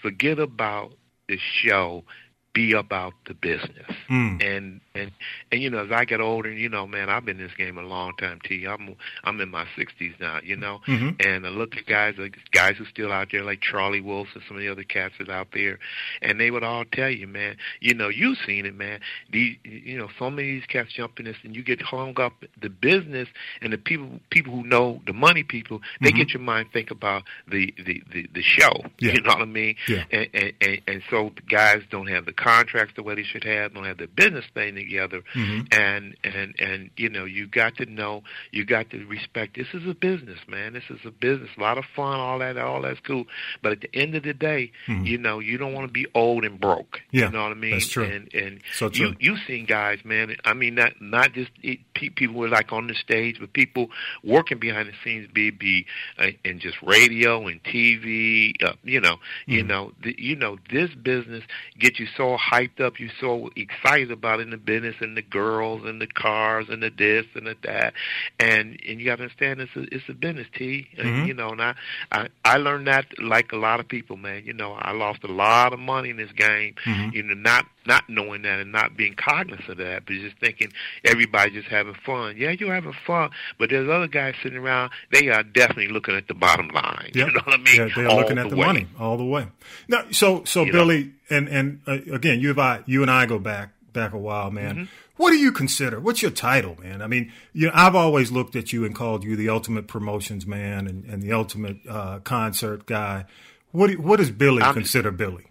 forget 0.00 0.38
about 0.38 0.94
the 1.28 1.38
show. 1.38 2.04
Be 2.52 2.72
about 2.72 3.12
the 3.26 3.34
business. 3.34 3.86
Mm. 4.10 4.42
And 4.44 4.80
and 4.96 5.12
and 5.52 5.62
you 5.62 5.70
know, 5.70 5.84
as 5.84 5.92
I 5.92 6.04
get 6.04 6.20
older, 6.20 6.48
and 6.48 6.58
you 6.58 6.68
know, 6.68 6.84
man, 6.84 7.08
I've 7.08 7.24
been 7.24 7.38
in 7.38 7.46
this 7.46 7.54
game 7.56 7.78
a 7.78 7.82
long 7.82 8.12
time. 8.16 8.40
T. 8.42 8.64
I'm 8.66 8.96
I'm 9.22 9.40
in 9.40 9.50
my 9.50 9.66
60s 9.78 10.18
now. 10.18 10.40
You 10.42 10.56
know, 10.56 10.80
Mhm. 10.88 11.24
and 11.24 11.46
I 11.46 11.50
look 11.50 11.76
at 11.76 11.86
guys 11.86 12.16
like 12.18 12.36
guys 12.50 12.76
who 12.76 12.86
still 12.86 13.12
out 13.12 13.28
there, 13.30 13.44
like 13.44 13.60
Charlie 13.60 14.00
Wolf 14.00 14.26
and 14.34 14.42
some 14.48 14.56
of 14.56 14.62
the 14.62 14.68
other 14.68 14.82
cats 14.82 15.14
that 15.20 15.28
out 15.28 15.48
there, 15.52 15.78
and 16.22 16.40
they 16.40 16.50
would 16.50 16.64
all 16.64 16.84
tell 16.84 17.08
you, 17.08 17.28
man, 17.28 17.56
you 17.78 17.94
know, 17.94 18.08
you've 18.08 18.38
seen 18.44 18.66
it, 18.66 18.74
man. 18.74 18.98
These, 19.30 19.56
you 19.62 19.96
know, 19.96 20.08
so 20.18 20.28
many 20.28 20.48
of 20.48 20.54
these 20.56 20.66
cats 20.66 20.92
jump 20.92 21.20
in 21.20 21.26
this, 21.26 21.36
and 21.44 21.54
you 21.54 21.62
get 21.62 21.80
hung 21.80 22.18
up 22.20 22.32
the 22.60 22.68
business 22.68 23.28
and 23.62 23.72
the 23.72 23.78
people 23.78 24.18
people 24.30 24.52
who 24.54 24.64
know 24.64 25.00
the 25.06 25.12
money 25.12 25.44
people. 25.44 25.80
They 26.00 26.10
Mhm. 26.10 26.16
get 26.16 26.30
your 26.34 26.42
mind 26.42 26.72
think 26.72 26.90
about 26.90 27.22
the 27.46 27.72
the 27.78 28.02
the, 28.12 28.26
the 28.34 28.42
show. 28.42 28.72
Yeah. 28.98 29.12
You 29.12 29.20
know 29.20 29.34
what 29.34 29.42
I 29.42 29.44
mean? 29.44 29.76
Yeah. 29.86 30.02
And, 30.10 30.28
and 30.34 30.52
and 30.60 30.80
and 30.88 31.02
so 31.08 31.30
guys 31.48 31.82
don't 31.90 32.08
have 32.08 32.26
the 32.26 32.32
contracts 32.42 32.94
the 32.96 33.02
way 33.02 33.14
they 33.14 33.22
should 33.22 33.44
have, 33.44 33.74
don't 33.74 33.84
have 33.84 33.98
the 33.98 34.06
business 34.06 34.44
thing 34.54 34.74
together, 34.74 35.22
Mhm. 35.34 35.66
and 35.72 36.16
and 36.24 36.54
and 36.58 36.90
you 36.96 37.08
know 37.08 37.24
you 37.24 37.46
got 37.46 37.76
to 37.76 37.86
know 37.86 38.22
you 38.50 38.64
got 38.64 38.90
to 38.90 39.04
respect 39.06 39.56
this 39.56 39.66
is 39.74 39.86
a 39.86 39.94
business 39.94 40.38
man 40.48 40.72
this 40.72 40.84
is 40.90 40.98
a 41.04 41.10
business 41.10 41.50
a 41.56 41.60
lot 41.60 41.76
of 41.78 41.84
fun 41.96 42.18
all 42.18 42.38
that 42.38 42.56
all 42.56 42.80
that's 42.82 43.00
cool 43.00 43.24
but 43.62 43.72
at 43.72 43.80
the 43.80 43.90
end 43.94 44.14
of 44.14 44.22
the 44.22 44.32
day 44.34 44.70
Mhm. 44.86 45.06
you 45.06 45.18
know 45.18 45.38
you 45.38 45.58
don't 45.58 45.72
want 45.72 45.86
to 45.86 45.92
be 45.92 46.06
old 46.14 46.44
and 46.44 46.58
broke 46.60 47.00
Yeah, 47.10 47.26
you 47.26 47.32
know 47.32 47.42
what 47.42 47.52
i 47.52 47.54
mean 47.54 47.72
that's 47.72 47.88
true. 47.88 48.04
and 48.04 48.32
and 48.34 48.60
So 48.72 48.88
true. 48.88 49.08
you 49.08 49.16
you've 49.20 49.40
seen 49.46 49.66
guys 49.66 49.98
man 50.04 50.36
i 50.44 50.54
mean 50.54 50.74
not 50.74 51.00
not 51.00 51.32
just 51.32 51.50
it, 51.62 51.78
people 51.94 52.28
who 52.28 52.44
are 52.44 52.48
like 52.48 52.72
on 52.72 52.86
the 52.86 52.94
stage 52.94 53.36
but 53.40 53.52
people 53.52 53.90
working 54.24 54.58
behind 54.58 54.88
the 54.88 54.94
scenes 55.04 55.28
be 55.32 55.50
be 55.50 55.86
uh, 56.18 56.28
in 56.44 56.58
just 56.60 56.80
radio 56.82 57.46
and 57.46 57.62
tv 57.64 58.52
uh, 58.62 58.72
you 58.84 59.00
know 59.00 59.16
you 59.46 59.62
Mhm. 59.62 59.66
know 59.68 59.92
the, 60.02 60.14
you 60.18 60.36
know 60.36 60.58
this 60.70 60.90
business 60.94 61.44
gets 61.78 61.98
you 62.00 62.06
so 62.16 62.29
hyped 62.38 62.80
up 62.80 62.98
You're 63.00 63.10
so 63.20 63.50
excited 63.56 64.10
about 64.10 64.40
in 64.40 64.50
the 64.50 64.56
business 64.56 64.96
and 65.00 65.16
the 65.16 65.22
girls 65.22 65.82
and 65.84 66.00
the 66.00 66.06
cars 66.06 66.66
and 66.68 66.82
the 66.82 66.90
this 66.90 67.26
and 67.34 67.46
the 67.46 67.56
that 67.64 67.94
and 68.38 68.78
and 68.86 69.00
you 69.00 69.06
got 69.06 69.16
to 69.16 69.22
understand 69.24 69.60
it's 69.60 69.74
a 69.76 69.82
it's 69.94 70.08
a 70.08 70.12
business 70.14 70.46
t 70.54 70.86
and, 70.98 71.06
Mhm. 71.06 71.26
you 71.26 71.34
know 71.34 71.50
and 71.50 71.62
I, 71.62 71.74
I 72.12 72.28
i 72.44 72.56
learned 72.56 72.86
that 72.86 73.06
like 73.22 73.52
a 73.52 73.56
lot 73.56 73.80
of 73.80 73.88
people 73.88 74.16
man 74.16 74.42
you 74.44 74.52
know 74.52 74.72
i 74.74 74.92
lost 74.92 75.24
a 75.24 75.28
lot 75.32 75.72
of 75.72 75.78
money 75.78 76.10
in 76.10 76.16
this 76.16 76.32
game 76.32 76.74
Mhm. 76.84 77.12
you 77.12 77.22
know 77.22 77.34
not 77.34 77.66
not 77.86 78.04
knowing 78.08 78.42
that 78.42 78.60
and 78.60 78.72
not 78.72 78.96
being 78.96 79.14
cognizant 79.14 79.68
of 79.68 79.76
that 79.78 80.04
but 80.06 80.14
just 80.14 80.36
thinking 80.38 80.70
everybody 81.04 81.50
just 81.50 81.68
having 81.68 81.94
fun 82.04 82.34
yeah 82.36 82.50
you're 82.50 82.74
having 82.74 82.92
fun 83.06 83.30
but 83.58 83.70
there's 83.70 83.88
other 83.88 84.06
guys 84.06 84.34
sitting 84.42 84.58
around 84.58 84.90
they 85.12 85.28
are 85.28 85.42
definitely 85.42 85.88
looking 85.88 86.14
at 86.14 86.28
the 86.28 86.34
bottom 86.34 86.68
line 86.68 87.10
Yep. 87.14 87.26
you 87.28 87.32
know 87.34 87.40
what 87.44 87.54
i 87.54 87.62
mean 87.62 87.76
Yeah, 87.76 87.88
they're 87.94 88.08
All 88.08 88.16
looking 88.18 88.38
at 88.38 88.48
the 88.50 88.56
way. 88.56 88.66
money 88.66 88.86
all 88.98 89.16
the 89.16 89.24
way. 89.24 89.46
Now, 89.88 90.04
so 90.10 90.44
so 90.44 90.64
You 90.64 90.72
know. 90.72 90.78
Billy, 90.80 91.12
and 91.30 91.48
and 91.48 91.80
uh, 91.86 91.98
again, 92.12 92.40
you 92.40 92.50
and 92.50 92.60
I, 92.60 92.80
you 92.86 93.02
and 93.02 93.10
I 93.10 93.26
go 93.26 93.38
back 93.38 93.70
back 93.92 94.12
a 94.12 94.18
while, 94.18 94.50
man. 94.50 94.74
Mm-hmm. 94.74 94.84
What 95.16 95.30
do 95.32 95.36
you 95.38 95.52
consider? 95.52 96.00
What's 96.00 96.22
your 96.22 96.30
title, 96.30 96.76
man? 96.80 97.02
I 97.02 97.06
mean, 97.06 97.32
you 97.52 97.66
know, 97.66 97.72
I've 97.74 97.94
always 97.94 98.30
looked 98.32 98.56
at 98.56 98.72
you 98.72 98.84
and 98.84 98.94
called 98.94 99.22
you 99.24 99.36
the 99.36 99.48
ultimate 99.50 99.86
promotions 99.86 100.46
man 100.46 100.86
and, 100.86 101.04
and 101.04 101.22
the 101.22 101.32
ultimate 101.32 101.76
uh, 101.88 102.20
concert 102.20 102.86
guy. 102.86 103.26
What 103.72 103.88
do, 103.90 104.00
what 104.00 104.16
does 104.18 104.30
Billy 104.30 104.62
I'm- 104.62 104.74
consider 104.74 105.10
Billy? 105.10 105.46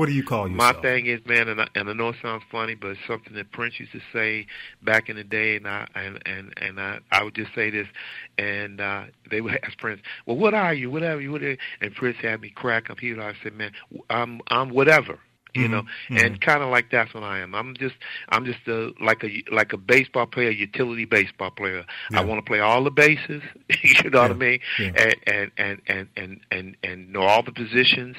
What 0.00 0.08
do 0.08 0.14
you 0.14 0.24
call 0.24 0.48
yourself? 0.48 0.76
My 0.76 0.80
thing 0.80 1.04
is, 1.04 1.20
man, 1.26 1.46
and 1.48 1.60
I, 1.60 1.68
and 1.74 1.90
I 1.90 1.92
know 1.92 2.08
it 2.08 2.16
sounds 2.22 2.42
funny, 2.50 2.74
but 2.74 2.92
it's 2.92 3.00
something 3.06 3.34
that 3.34 3.52
Prince 3.52 3.78
used 3.78 3.92
to 3.92 4.00
say 4.14 4.46
back 4.82 5.10
in 5.10 5.16
the 5.16 5.24
day, 5.24 5.56
and 5.56 5.68
I 5.68 5.86
and 5.94 6.18
and 6.24 6.54
and 6.56 6.80
I, 6.80 7.00
I 7.12 7.22
would 7.22 7.34
just 7.34 7.54
say 7.54 7.68
this, 7.68 7.86
and 8.38 8.80
uh, 8.80 9.04
they 9.30 9.42
would 9.42 9.58
ask 9.62 9.76
Prince, 9.76 10.00
"Well, 10.24 10.38
what 10.38 10.54
are 10.54 10.72
you? 10.72 10.90
Whatever 10.90 11.20
you?" 11.20 11.30
What 11.30 11.42
are 11.42 11.50
you? 11.50 11.58
And 11.82 11.94
Prince 11.94 12.16
had 12.22 12.40
me 12.40 12.48
crack 12.48 12.88
up. 12.88 12.98
He 12.98 13.10
would 13.10 13.20
always 13.20 13.36
say, 13.44 13.50
"Man, 13.50 13.72
I'm 14.08 14.40
I'm 14.48 14.70
whatever." 14.70 15.18
You 15.54 15.68
know, 15.68 15.82
mhm. 16.08 16.24
and 16.24 16.40
kind 16.40 16.62
of 16.62 16.70
like 16.70 16.90
that's 16.90 17.12
what 17.12 17.22
I 17.22 17.40
am. 17.40 17.54
I'm 17.54 17.74
just, 17.76 17.96
I'm 18.28 18.44
just 18.44 18.66
a 18.68 18.92
like 19.00 19.24
a 19.24 19.42
like 19.52 19.72
a 19.72 19.76
baseball 19.76 20.26
player, 20.26 20.50
utility 20.50 21.04
baseball 21.04 21.50
player. 21.50 21.84
Yeah. 22.10 22.20
I 22.20 22.24
want 22.24 22.44
to 22.44 22.48
play 22.48 22.60
all 22.60 22.84
the 22.84 22.90
bases. 22.90 23.42
you 23.82 24.10
know 24.10 24.22
what 24.22 24.30
I 24.30 24.34
mean? 24.34 24.60
yeah. 24.78 24.92
And, 24.96 25.16
and 25.26 25.50
and 25.56 25.80
and 25.86 26.08
and 26.16 26.40
and 26.50 26.76
and 26.82 27.12
know 27.12 27.22
all 27.22 27.42
the 27.42 27.52
positions, 27.52 28.16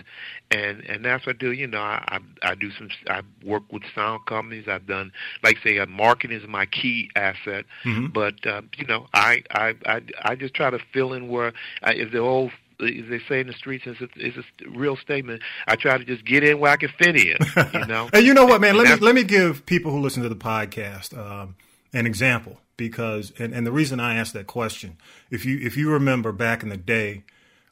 and 0.51 0.81
and 0.81 1.05
that's 1.05 1.25
what 1.25 1.35
I 1.35 1.39
do. 1.39 1.51
You 1.51 1.67
know, 1.67 1.79
I 1.81 2.19
I, 2.43 2.51
I 2.51 2.55
do 2.55 2.71
some. 2.71 2.89
I 3.07 3.21
work 3.43 3.63
with 3.71 3.83
sound 3.95 4.25
companies. 4.25 4.67
I've 4.67 4.87
done 4.87 5.11
like 5.43 5.57
say, 5.63 5.79
uh, 5.79 5.85
marketing 5.85 6.37
is 6.37 6.47
my 6.47 6.65
key 6.65 7.09
asset. 7.15 7.65
Mhm. 7.83 8.13
But 8.13 8.45
uh, 8.45 8.61
you 8.77 8.85
know, 8.85 9.07
I 9.13 9.43
I 9.51 9.75
I 9.85 10.01
I 10.23 10.35
just 10.35 10.53
try 10.53 10.69
to 10.69 10.79
fill 10.93 11.13
in 11.13 11.27
where 11.29 11.53
I, 11.83 11.93
if 11.93 12.11
the 12.11 12.19
old. 12.19 12.51
As 12.81 13.09
they 13.09 13.19
say 13.29 13.39
in 13.41 13.47
the 13.47 13.53
streets, 13.53 13.83
it's 13.87 14.01
a, 14.01 14.07
it's 14.15 14.37
a 14.37 14.69
real 14.69 14.97
statement. 14.97 15.41
I 15.67 15.75
try 15.75 15.97
to 15.97 16.03
just 16.05 16.25
get 16.25 16.43
in 16.43 16.59
where 16.59 16.71
I 16.71 16.77
can 16.77 16.89
fit 16.97 17.15
in. 17.15 17.37
You 17.73 17.85
know, 17.87 18.09
and 18.13 18.25
you 18.25 18.33
know 18.33 18.45
what, 18.45 18.61
man? 18.61 18.75
Let 18.77 18.99
me 18.99 19.05
let 19.05 19.15
me 19.15 19.23
give 19.23 19.65
people 19.65 19.91
who 19.91 19.99
listen 19.99 20.23
to 20.23 20.29
the 20.29 20.35
podcast 20.35 21.17
um, 21.17 21.55
an 21.93 22.05
example 22.05 22.59
because, 22.77 23.31
and, 23.37 23.53
and 23.53 23.65
the 23.67 23.71
reason 23.71 23.99
I 23.99 24.15
asked 24.15 24.33
that 24.33 24.47
question, 24.47 24.97
if 25.29 25.45
you 25.45 25.59
if 25.61 25.77
you 25.77 25.91
remember 25.91 26.31
back 26.31 26.63
in 26.63 26.69
the 26.69 26.77
day, 26.77 27.23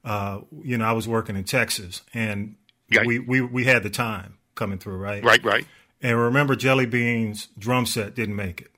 uh, 0.06 0.42
you 0.64 0.78
know, 0.78 0.86
I 0.86 0.92
was 0.94 1.08
working 1.08 1.36
in 1.36 1.44
Texas, 1.44 2.02
and 2.14 2.56
Right. 2.96 3.06
we, 3.06 3.20
we 3.20 3.42
we 3.42 3.64
had 3.66 3.84
the 3.84 3.90
time 3.92 4.38
coming 4.56 4.80
through, 4.80 4.98
right? 4.98 5.24
right, 5.24 5.44
right. 5.44 5.66
And 6.02 6.18
remember, 6.18 6.56
Jelly 6.56 6.86
Bean's 6.88 7.48
drum 7.58 7.86
set 7.86 8.16
didn't 8.16 8.36
make 8.36 8.62
it, 8.62 8.72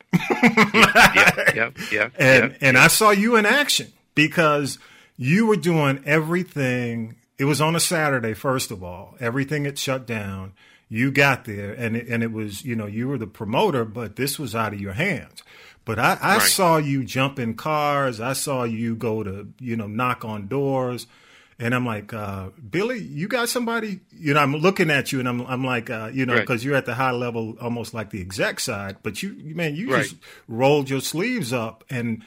Yeah, 0.74 1.54
yeah, 1.56 1.70
yeah. 1.92 2.10
and 2.18 2.52
yeah. 2.52 2.58
and 2.62 2.78
I 2.78 2.88
saw 2.88 3.12
you 3.12 3.36
in 3.38 3.46
action 3.46 3.92
because 4.16 4.80
you 5.24 5.46
were 5.46 5.56
doing 5.56 6.02
everything. 6.04 7.16
It 7.38 7.46
was 7.46 7.62
on 7.62 7.76
a 7.76 7.80
Saturday, 7.80 8.34
first 8.34 8.72
of 8.72 8.84
all. 8.84 9.16
Everything 9.20 9.66
had 9.66 9.78
shut 9.78 10.08
down. 10.08 10.54
You 10.90 11.12
got 11.12 11.46
there, 11.46 11.74
and 11.74 11.96
it, 11.96 12.08
and 12.08 12.24
it 12.24 12.32
was 12.32 12.66
you 12.66 12.76
know 12.76 12.88
you 12.88 13.08
were 13.08 13.20
the 13.20 13.28
promoter, 13.28 13.86
but 13.86 14.16
this 14.16 14.40
was 14.40 14.56
out 14.56 14.74
of 14.74 14.82
your 14.82 14.94
hands. 14.94 15.44
But 15.86 16.00
I, 16.00 16.18
I 16.22 16.38
Right. 16.38 16.42
saw 16.42 16.78
you 16.78 17.04
jump 17.04 17.38
in 17.40 17.54
cars. 17.54 18.20
I 18.20 18.34
saw 18.34 18.64
you 18.64 18.96
go 18.96 19.24
to 19.24 19.48
you 19.60 19.76
know 19.76 19.88
knock 19.88 20.26
on 20.26 20.48
doors. 20.48 21.06
And 21.60 21.76
I'm 21.76 21.86
like, 21.86 22.12
uh, 22.12 22.50
Billy, 22.72 22.98
you 23.00 23.28
got 23.28 23.48
somebody? 23.48 24.00
You 24.12 24.34
know, 24.34 24.40
I'm 24.40 24.56
looking 24.56 24.90
at 24.90 25.12
you, 25.12 25.20
and 25.20 25.30
I'm, 25.30 25.42
I'm 25.46 25.64
like, 25.64 25.92
uh, 25.92 26.10
you 26.12 26.26
know, 26.26 26.34
Right. 26.34 26.42
because 26.42 26.66
you're 26.66 26.74
at 26.76 26.88
the 26.88 26.96
high 26.96 27.12
level, 27.12 27.56
almost 27.62 27.94
like 27.94 28.10
the 28.10 28.20
exec 28.20 28.60
side. 28.60 28.98
But 29.04 29.22
you, 29.22 29.36
man, 29.54 29.76
you 29.76 29.92
Right. 29.94 30.02
just 30.02 30.16
rolled 30.48 30.90
your 30.90 31.02
sleeves 31.02 31.54
up, 31.54 31.84
and 31.88 32.24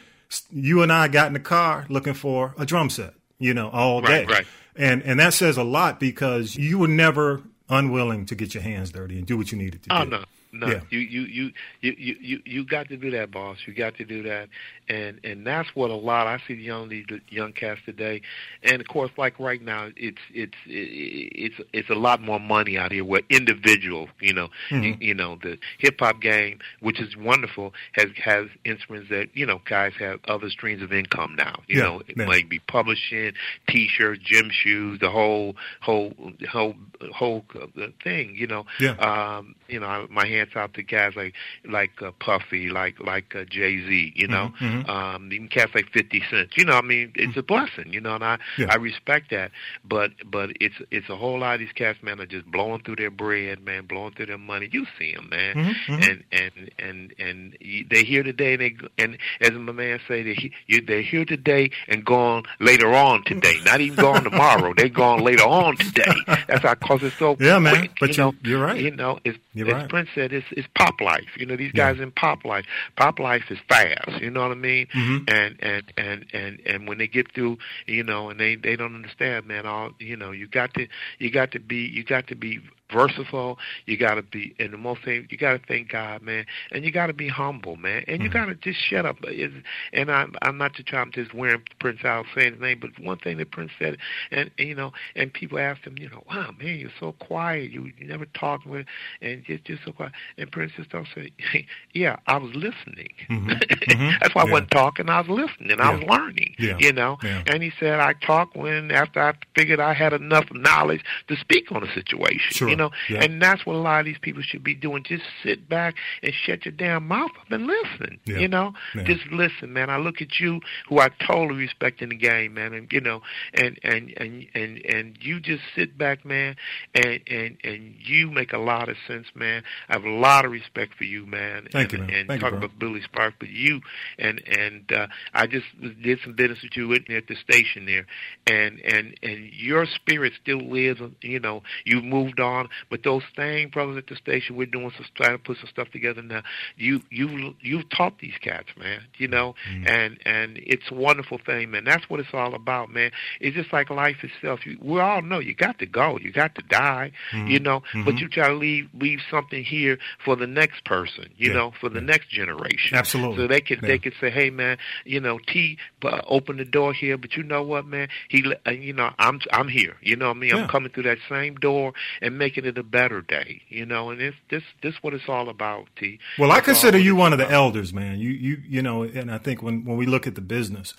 you 0.51 0.83
and 0.83 0.93
I 0.93 1.09
got 1.09 1.27
in 1.29 1.33
the 1.33 1.41
car 1.41 1.87
looking 1.89 2.15
for 2.15 2.55
a 2.59 2.65
drum 2.67 2.91
set. 2.91 3.15
You 3.39 3.53
know, 3.55 3.69
all 3.71 4.01
day, 4.01 4.25
Right, 4.25 4.31
right. 4.31 4.47
and 4.77 5.03
and 5.03 5.19
that 5.21 5.35
says 5.35 5.57
a 5.57 5.65
lot 5.65 5.99
because 6.01 6.55
you 6.57 6.79
were 6.79 6.89
never 6.89 7.43
unwilling 7.69 8.27
to 8.27 8.35
get 8.35 8.55
your 8.55 8.63
hands 8.63 8.91
dirty 8.93 9.19
and 9.19 9.27
do 9.27 9.37
what 9.37 9.51
you 9.51 9.59
needed 9.59 9.83
to 9.83 9.97
Oh 9.97 10.05
do. 10.05 10.11
no, 10.11 10.25
no. 10.55 10.69
Yeah. 10.71 10.81
You, 10.91 10.99
you 11.01 11.23
you 11.23 11.51
you 11.81 12.17
you 12.21 12.41
you 12.45 12.65
got 12.67 12.89
to 12.89 12.97
do 12.97 13.11
that, 13.11 13.31
boss. 13.31 13.59
You 13.67 13.75
got 13.75 13.97
to 13.97 14.05
do 14.05 14.23
that, 14.23 14.49
and 14.89 15.21
and 15.25 15.47
that's 15.47 15.75
what 15.75 15.91
a 15.91 15.95
lot. 15.97 16.27
I 16.27 16.39
see 16.47 16.55
the 16.55 16.63
young 16.63 16.89
the 16.89 17.05
young 17.29 17.53
cast 17.53 17.85
today, 17.85 18.23
and 18.63 18.81
of 18.81 18.89
course, 18.89 19.11
like 19.17 19.39
right 19.39 19.63
now, 19.63 19.91
it's 19.97 20.19
it's 20.33 20.55
it's 20.67 21.57
it's 21.73 21.91
a 21.91 21.95
lot 21.95 22.21
more 22.23 22.41
money 22.41 22.77
out 22.79 22.93
here. 22.93 23.05
Where 23.05 23.23
individual, 23.31 24.09
you 24.21 24.33
know, 24.33 24.49
Mhm. 24.71 24.85
you, 25.01 25.09
you 25.09 25.15
know, 25.15 25.37
the 25.43 25.59
hip 25.79 25.97
hop 26.01 26.21
game, 26.21 26.59
which 26.81 27.01
is 27.01 27.17
wonderful, 27.17 27.73
has 27.93 28.07
has 28.23 28.47
instruments 28.65 29.11
that 29.11 29.29
you 29.35 29.47
know 29.47 29.61
guys 29.69 29.93
have 29.99 30.21
other 30.29 30.49
streams 30.51 30.83
of 30.83 30.93
income 30.93 31.35
now. 31.37 31.63
You 31.69 31.79
Yeah, 31.79 31.85
know, 31.85 32.03
it 32.09 32.17
yeah. 32.17 32.27
might 32.27 32.49
be 32.49 32.59
publishing, 32.61 33.33
T-shirts, 33.69 34.21
gym 34.25 34.51
shoes, 34.51 35.01
the 35.01 35.11
whole 35.11 35.57
whole 35.81 36.13
whole 36.51 36.75
whole 37.13 37.45
uh, 37.61 37.67
thing. 38.03 38.35
You 38.37 38.47
know, 38.47 38.65
Yeah. 38.81 38.95
um, 38.99 39.55
you 39.69 39.81
know, 39.81 39.87
I- 39.87 40.07
my 40.11 40.27
hands 40.45 40.57
out 40.57 40.75
to 40.75 40.83
guys 40.83 41.15
like 41.17 41.35
like 41.65 41.91
uh, 42.03 42.11
Puffy, 42.21 42.69
like 42.69 42.99
like 43.01 43.35
uh, 43.35 43.45
Jay 43.45 43.79
Z. 43.87 44.13
You 44.15 44.29
know, 44.29 44.53
Mhm, 44.61 44.85
mhm. 44.85 44.89
um, 44.89 45.33
even 45.33 45.49
cats 45.49 45.75
like 45.75 45.91
Fifty 45.93 46.23
Cent. 46.31 46.57
You 46.57 46.65
know, 46.65 46.75
I 46.77 46.83
mean, 46.83 47.13
it's 47.15 47.37
a 47.37 47.43
blessing. 47.43 47.93
You 47.93 48.01
know, 48.01 48.15
and 48.15 48.25
I 48.25 48.39
Yeah. 48.59 48.67
I 48.71 48.77
respect 48.77 49.31
that. 49.31 49.51
But 49.85 50.13
but 50.31 50.51
it's 50.61 50.75
it's 50.91 51.09
a 51.09 51.17
whole 51.17 51.39
lot 51.39 51.55
of 51.55 51.61
these 51.61 51.73
cats, 51.73 52.03
man, 52.03 52.21
are 52.21 52.27
just 52.27 52.47
blowing 52.47 52.83
through 52.83 52.97
their 52.97 53.11
bread, 53.11 53.65
man, 53.65 53.87
blowing 53.87 54.13
through 54.15 54.27
their 54.27 54.39
money. 54.39 54.69
You 54.73 54.87
see 54.99 55.15
them, 55.15 55.29
man, 55.31 55.55
Mhm, 55.57 55.75
mhm. 55.87 56.09
and 56.11 56.25
and 56.33 56.71
and 56.79 57.15
and 57.19 57.89
they're 57.91 58.05
here 58.05 58.23
today. 58.23 58.55
And 58.55 58.61
they 58.63 58.75
and 58.99 59.19
as 59.41 59.51
my 59.53 59.73
man 59.73 60.01
say, 60.07 60.23
they 60.23 60.81
they're 60.87 61.03
here 61.03 61.25
today 61.25 61.71
and 61.89 62.05
gone 62.05 62.45
later 62.61 62.95
on 62.95 63.25
today. 63.25 63.57
Not 63.65 63.81
even 63.81 63.97
gone 63.97 64.25
tomorrow. 64.25 64.75
They're 64.77 64.89
gone 64.89 65.23
later 65.25 65.45
on 65.45 65.77
today. 65.77 66.15
That's 66.49 66.63
how 66.63 66.75
cause 66.75 67.03
it's 67.03 67.17
so 67.19 67.37
Yeah, 67.41 67.59
man. 67.59 67.77
quick, 67.77 67.91
But 68.01 68.09
you 68.11 68.15
you- 68.15 68.19
know, 68.23 68.35
you're 68.43 68.61
right. 68.63 68.81
You 68.81 68.91
know, 68.91 69.19
it's, 69.25 69.39
You're 69.55 69.69
as 69.69 69.75
right. 69.75 69.89
Prince 69.89 70.09
said, 70.15 70.33
it's 70.35 70.47
it's 70.51 70.69
pop 70.77 71.01
life. 71.01 71.31
You 71.37 71.47
know, 71.47 71.57
these 71.57 71.73
Yeah. 71.75 71.93
guys 71.93 72.01
in 72.01 72.11
pop 72.11 72.45
life. 72.45 72.67
Pop 72.97 73.19
life 73.19 73.45
is 73.51 73.59
fast. 73.69 74.21
You 74.21 74.31
know 74.31 74.43
what 74.43 74.51
I 74.51 74.55
mean? 74.61 74.87
Mhm. 74.95 75.31
And 75.33 75.57
and 75.61 75.85
and 75.97 76.27
and 76.33 76.61
and 76.67 76.89
when 76.89 76.99
they 76.99 77.07
get 77.09 77.33
through, 77.33 77.59
you 77.87 78.03
know, 78.03 78.29
and 78.31 78.39
they 78.39 78.57
they 78.57 78.77
don't 78.77 78.95
understand, 78.95 79.47
man. 79.47 79.65
All 79.67 79.93
you 79.99 80.17
know, 80.17 80.31
you 80.33 80.47
got 80.47 80.75
to 80.75 80.87
you 81.19 81.31
got 81.31 81.53
to 81.53 81.61
be 81.61 81.77
you 81.87 82.05
got 82.05 82.27
to 82.29 82.35
be 82.35 82.61
versatile. 82.95 83.59
You 83.87 83.97
got 83.97 84.15
to 84.15 84.23
be, 84.23 84.55
and 84.59 84.73
the 84.73 84.79
most 84.79 85.03
thing, 85.05 85.27
you 85.31 85.37
got 85.37 85.53
to 85.61 85.67
thank 85.67 85.89
God, 85.91 86.23
man, 86.23 86.47
and 86.71 86.85
you 86.85 86.91
got 86.93 87.07
to 87.09 87.13
be 87.13 87.29
humble, 87.29 87.77
man, 87.77 88.05
and 88.07 88.23
you 88.23 88.29
Mhm. 88.31 88.33
got 88.33 88.47
to 88.47 88.55
just 88.55 88.81
shut 88.81 89.05
up. 89.05 89.17
It's, 89.25 89.55
and 89.93 90.11
I'm 90.11 90.35
I'm 90.43 90.57
not 90.59 90.75
to 90.77 90.83
try, 90.83 91.01
I'm 91.01 91.11
just 91.13 91.35
wearing 91.35 91.63
Prince 91.81 92.05
out 92.05 92.27
saying 92.35 92.53
his 92.55 92.61
name, 92.63 92.79
but 92.81 92.91
one 93.03 93.19
thing 93.19 93.37
that 93.39 93.51
Prince 93.51 93.73
said, 93.79 93.99
and, 94.31 94.51
and 94.59 94.69
you 94.69 94.75
know, 94.75 94.93
and 95.17 95.33
people 95.33 95.59
asked 95.59 95.83
him, 95.85 95.97
you 95.99 96.09
know, 96.09 96.23
wow, 96.29 96.51
man, 96.59 96.79
you're 96.79 96.91
so 97.01 97.13
quiet, 97.13 97.71
you, 97.71 97.91
you 97.99 98.07
never 98.07 98.27
talk 98.27 98.65
with, 98.65 98.87
and 99.21 99.45
just 99.45 99.65
just 99.65 99.85
so 99.85 99.93
quiet, 99.93 100.13
and 100.39 100.51
Prince 100.53 100.73
just 100.77 100.91
don't 100.91 101.09
say, 101.15 101.33
yeah, 101.93 102.17
I 102.27 102.37
was 102.37 102.55
listening. 102.55 103.11
Mhm. 103.29 103.61
Mhm. 103.85 104.19
That's 104.21 104.35
why 104.35 104.43
I 104.43 104.51
wasn't 104.51 104.71
talking, 104.71 105.09
I 105.09 105.21
was 105.21 105.29
listening, 105.29 105.81
I 105.81 105.91
was 105.95 106.03
learning, 106.09 106.55
Yeah. 106.59 106.77
you 106.79 106.93
know, 106.93 107.19
Yeah. 107.23 107.43
and 107.47 107.63
he 107.63 107.71
said 107.79 108.01
I 108.01 108.15
talked 108.15 108.57
when 108.57 108.91
after 108.91 109.21
I 109.21 109.35
figured 109.55 109.81
I 109.81 109.93
had 109.93 110.13
enough 110.13 110.47
knowledge 110.53 111.03
to 111.29 111.37
speak 111.37 111.71
on 111.73 111.83
a 111.87 111.93
situation, 111.93 112.53
Sure. 112.53 112.69
you 112.69 112.77
know, 112.77 112.84
Yeah. 113.09 113.23
and 113.23 113.41
that's 113.41 113.65
what 113.67 113.75
a 113.77 113.79
lot 113.79 114.01
of 114.01 114.07
these 114.07 114.19
people 114.21 114.43
should 114.43 114.65
be 114.65 114.75
doing. 114.75 115.03
Just 115.05 115.25
sit 115.43 115.69
back 115.69 115.95
and 116.23 116.33
shut 116.33 116.65
your 116.65 116.73
damn 116.73 117.07
mouth 117.09 117.31
up 117.41 117.51
and 117.51 117.67
listen. 117.67 118.19
Yeah. 118.25 118.39
You 118.39 118.49
know, 118.49 118.73
Yeah. 118.95 119.05
just 119.05 119.27
listen, 119.31 119.73
man. 119.73 119.91
I 119.91 119.97
look 119.99 120.21
at 120.21 120.41
you, 120.41 120.61
who 120.89 120.99
I 121.01 121.09
totally 121.27 121.59
respect 121.61 122.03
in 122.03 122.09
the 122.11 122.17
game, 122.17 122.55
man, 122.55 122.73
and 122.75 122.91
you 122.93 123.01
know, 123.01 123.23
and 123.55 123.79
and 123.83 124.13
and 124.17 124.47
and 124.55 124.79
and 124.85 125.19
you 125.21 125.41
just 125.41 125.63
sit 125.75 125.97
back, 125.99 126.25
man, 126.25 126.57
and 126.95 127.21
and 127.27 127.57
and 127.65 127.95
you 127.99 128.31
make 128.31 128.53
a 128.53 128.59
lot 128.59 128.89
of 128.89 128.97
sense, 129.07 129.27
man. 129.35 129.63
I 129.89 129.95
have 129.95 130.05
a 130.05 130.11
lot 130.11 130.45
of 130.45 130.51
respect 130.53 130.95
for 130.97 131.05
you, 131.05 131.27
man. 131.27 131.69
Thank 131.73 131.93
and, 131.93 131.93
you, 131.93 131.99
man. 132.07 132.11
And 132.17 132.29
Thank 132.29 132.43
you, 132.43 132.51
talk 132.51 132.59
bro. 132.59 132.67
about 132.67 132.79
Billy 132.79 133.03
Sparks, 133.03 133.37
but 133.39 133.49
you 133.49 133.81
and 134.19 134.43
and 134.47 134.91
uh, 134.93 135.07
I 135.33 135.47
just 135.47 135.67
did 136.03 136.19
some 136.25 136.35
business 136.35 136.59
with 136.63 136.77
you 136.77 136.93
at 136.95 137.27
the 137.29 137.37
station 137.37 137.87
there, 137.87 138.07
and 138.47 138.81
and 138.81 139.15
and 139.23 139.53
your 139.53 139.87
spirit 139.87 140.33
still 140.41 140.59
lives. 140.59 141.01
You 141.23 141.41
know, 141.41 141.63
you've 141.85 142.05
moved 142.05 142.41
on, 142.41 142.64
but 142.91 143.03
those 143.03 143.23
same 143.37 143.69
brothers 143.69 143.97
at 143.99 144.07
the 144.07 144.17
station, 144.17 144.57
we're 144.57 144.67
doing 144.67 144.91
some 144.97 145.07
trying 145.15 145.33
to 145.33 145.39
put 145.39 145.59
some 145.59 145.69
stuff 145.69 145.91
together 145.91 146.23
now. 146.23 146.43
You 146.77 147.03
you 147.11 147.55
you've 147.61 147.89
taught 147.91 148.19
these 148.21 148.35
cats, 148.41 148.69
man. 148.79 149.01
You 149.19 149.29
know, 149.29 149.55
Mm-hmm. 149.71 149.87
and 149.87 150.19
and 150.27 150.59
it's 150.63 150.91
a 150.91 150.95
wonderful 150.95 151.39
thing, 151.45 151.71
man. 151.71 151.85
That's 151.85 152.09
what 152.11 152.21
it's 152.21 152.29
all 152.33 152.55
about, 152.55 152.91
man. 152.91 153.11
It's 153.41 153.55
just 153.57 153.73
like 153.73 153.91
life 153.91 154.17
itself. 154.23 154.67
You, 154.67 154.79
we 154.83 155.01
all 155.01 155.23
know 155.23 155.39
you 155.39 155.55
got 155.55 155.79
to 155.79 155.87
go, 155.87 156.19
you 156.19 156.33
got 156.33 156.55
to 156.57 156.63
die, 156.63 157.13
Mhm. 157.33 157.51
you 157.51 157.59
know, 157.61 157.83
but 158.05 158.15
Mhm. 158.15 158.21
you 158.21 158.29
try 158.29 158.49
to 158.49 158.55
leave 158.55 158.89
leave 158.95 159.21
something 159.31 159.63
here 159.65 159.99
for 160.25 160.37
the 160.37 160.47
next 160.47 160.85
person, 160.85 161.29
you 161.37 161.49
Yeah. 161.49 161.55
know, 161.55 161.71
for 161.81 161.89
the 161.89 162.01
next 162.01 162.31
generation. 162.31 162.97
Absolutely. 162.97 163.37
So 163.37 163.47
they 163.47 163.61
could 163.61 163.81
Yeah. 163.83 163.89
they 163.89 163.99
could 163.99 164.15
say, 164.21 164.31
hey 164.31 164.51
man, 164.51 164.79
you 165.05 165.21
know, 165.21 165.39
T 165.39 165.79
uh, 166.05 166.21
opened 166.27 166.59
the 166.61 166.65
door 166.65 166.93
here, 166.93 167.17
but 167.17 167.37
you 167.37 167.43
know 167.43 167.63
what, 167.63 167.87
man, 167.87 168.09
he, 168.29 168.45
uh, 168.67 168.71
you 168.71 168.93
know, 168.93 169.13
I'm 169.19 169.41
I'm 169.53 169.69
here. 169.69 169.97
You 170.03 170.17
know 170.17 170.29
what 170.29 170.37
I 170.37 170.41
mean? 170.41 170.51
Yeah. 170.51 170.63
I'm 170.63 170.69
coming 170.69 170.91
through 170.91 171.05
that 171.05 171.19
same 171.29 171.55
door 171.57 171.93
and 172.21 172.39
making 172.55 172.69
it 172.69 172.79
a 172.79 172.83
better 172.83 173.21
day. 173.21 173.63
You 173.69 173.87
know, 173.87 174.11
and 174.11 174.21
it's 174.21 174.37
this 174.51 174.63
this 174.83 174.95
what 175.03 175.15
it's 175.15 175.29
all 175.29 175.49
about, 175.49 175.89
T. 175.99 176.19
Well, 176.39 176.53
I 176.53 176.61
consider 176.61 176.99
you 176.99 177.17
one 177.17 177.33
of 177.33 177.39
the 177.39 177.51
elders, 177.51 177.93
man. 177.93 178.19
You 178.19 178.31
you 178.31 178.63
you 178.67 178.83
know, 178.83 179.03
and 179.03 179.31
I 179.31 179.39
think 179.39 179.63
when 179.63 179.85
when 179.85 179.97
we 179.97 180.07
look 180.07 180.27
at 180.27 180.35
the 180.35 180.41
business, 180.41 180.95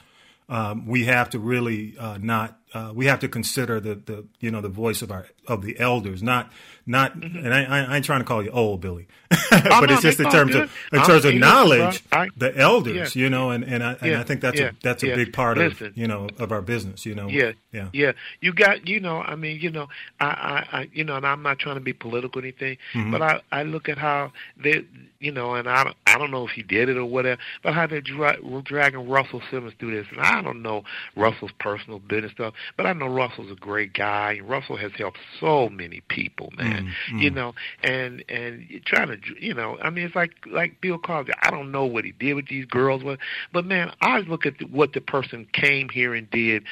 um, 0.50 0.86
we 0.86 1.06
have 1.06 1.30
to 1.32 1.40
really 1.40 1.98
uh, 1.98 2.18
not 2.22 2.60
uh, 2.76 2.92
we 2.94 3.06
have 3.08 3.20
to 3.22 3.28
consider 3.30 3.80
the 3.80 3.96
the 3.96 4.26
you 4.40 4.52
know 4.52 4.62
the 4.62 4.70
voice 4.70 5.02
of 5.02 5.10
our 5.12 5.26
of 5.48 5.62
the 5.64 5.80
elders, 5.80 6.22
not 6.22 6.52
not. 6.86 7.16
And 7.16 7.52
I, 7.54 7.64
I, 7.64 7.80
I 7.86 7.96
ain't 7.96 8.06
trying 8.06 8.20
to 8.20 8.26
call 8.26 8.44
you 8.44 8.52
old, 8.52 8.82
Billy, 8.82 9.08
but 9.30 9.38
Mm-hmm. 9.40 9.68
Oh, 9.72 9.80
no, 9.86 9.94
it's 9.94 10.02
just 10.04 10.20
in 10.20 10.30
terms 10.30 10.52
good. 10.52 10.64
of 10.64 10.72
in 10.92 11.00
I'm 11.00 11.06
terms 11.06 11.26
of 11.26 11.34
knowledge. 11.36 12.04
I- 12.12 12.30
the 12.38 12.56
elders, 12.58 13.16
Yeah. 13.16 13.24
you 13.24 13.30
know, 13.30 13.50
and 13.52 13.64
and 13.64 13.84
I 13.84 13.94
and 13.94 14.12
Yeah, 14.12 14.20
I 14.20 14.24
think 14.24 14.42
that's 14.42 14.60
yeah, 14.60 14.68
a 14.70 14.72
that's 14.84 15.04
a 15.04 15.16
big 15.16 15.34
part 15.34 15.58
Listen. 15.58 15.88
of 15.88 15.98
you 15.98 16.08
know 16.08 16.30
of 16.38 16.52
our 16.52 16.62
business, 16.62 17.06
you 17.06 17.16
know. 17.16 17.28
Yeah, 17.28 17.54
yeah, 17.72 17.90
yeah. 17.94 18.12
You 18.42 18.54
got, 18.54 18.88
you 18.88 19.00
know, 19.00 19.22
I 19.22 19.36
mean, 19.36 19.60
you 19.62 19.72
know, 19.72 19.88
I, 20.20 20.26
I, 20.26 20.78
I 20.80 20.90
you 20.94 21.04
know, 21.04 21.16
and 21.16 21.26
I'm 21.26 21.42
not 21.42 21.60
trying 21.60 21.76
to 21.76 21.82
be 21.82 21.94
political 21.94 22.42
or 22.42 22.44
anything, 22.44 22.78
Mhm. 22.94 23.12
but 23.12 23.22
I, 23.22 23.42
I 23.52 23.64
look 23.64 23.88
at 23.90 23.98
how 23.98 24.32
they, 24.58 24.84
you 25.20 25.32
know, 25.32 25.56
and 25.56 25.68
I, 25.70 25.84
don't- 25.86 25.98
I 26.08 26.18
don't 26.18 26.32
know 26.32 26.46
if 26.46 26.52
he 26.52 26.62
did 26.64 26.88
it 26.90 26.98
or 26.98 27.06
whatever, 27.06 27.42
but 27.64 27.74
how 27.74 27.88
they're 27.88 28.02
dra- 28.02 28.38
dragging 28.64 29.08
Russell 29.10 29.42
Simmons 29.52 29.74
through 29.80 29.96
this, 29.96 30.08
and 30.12 30.22
I 30.22 30.42
don't 30.42 30.62
know 30.62 30.84
Russell's 31.16 31.52
personal 31.60 32.00
business 32.00 32.32
stuff, 32.34 32.54
but 32.78 32.86
I 32.86 32.94
know 32.94 33.08
Russell's 33.08 33.52
a 33.52 33.56
great 33.56 33.94
guy, 33.94 34.40
Russell 34.44 34.78
has 34.78 34.92
helped 34.98 35.20
so 35.40 35.70
many 35.70 36.02
people, 36.10 36.52
man. 36.58 36.94
Mm, 37.12 37.22
You 37.22 37.30
know, 37.32 37.54
and 37.84 38.24
and 38.30 38.66
you're 38.70 38.82
trying 38.86 39.08
to, 39.10 39.18
you 39.40 39.54
know, 39.54 39.78
I 39.82 39.90
mean, 39.90 40.06
it's 40.06 40.16
like 40.16 40.32
like 40.46 40.82
Bill 40.82 40.98
Cosby. 40.98 41.34
I 41.42 41.52
don't 41.52 41.72
know 41.72 41.86
what 41.86 42.06
he 42.06 42.12
did 42.12 42.34
with 42.34 42.48
these 42.48 42.66
girls, 42.66 43.04
but 43.04 43.20
but 43.54 43.66
man, 43.66 43.92
I 44.02 44.20
look 44.20 44.46
at 44.46 44.58
the, 44.60 44.66
what 44.66 44.94
the 44.94 45.02
person 45.02 45.48
came 45.54 45.90
here 45.90 46.14
and 46.14 46.30
did, 46.30 46.64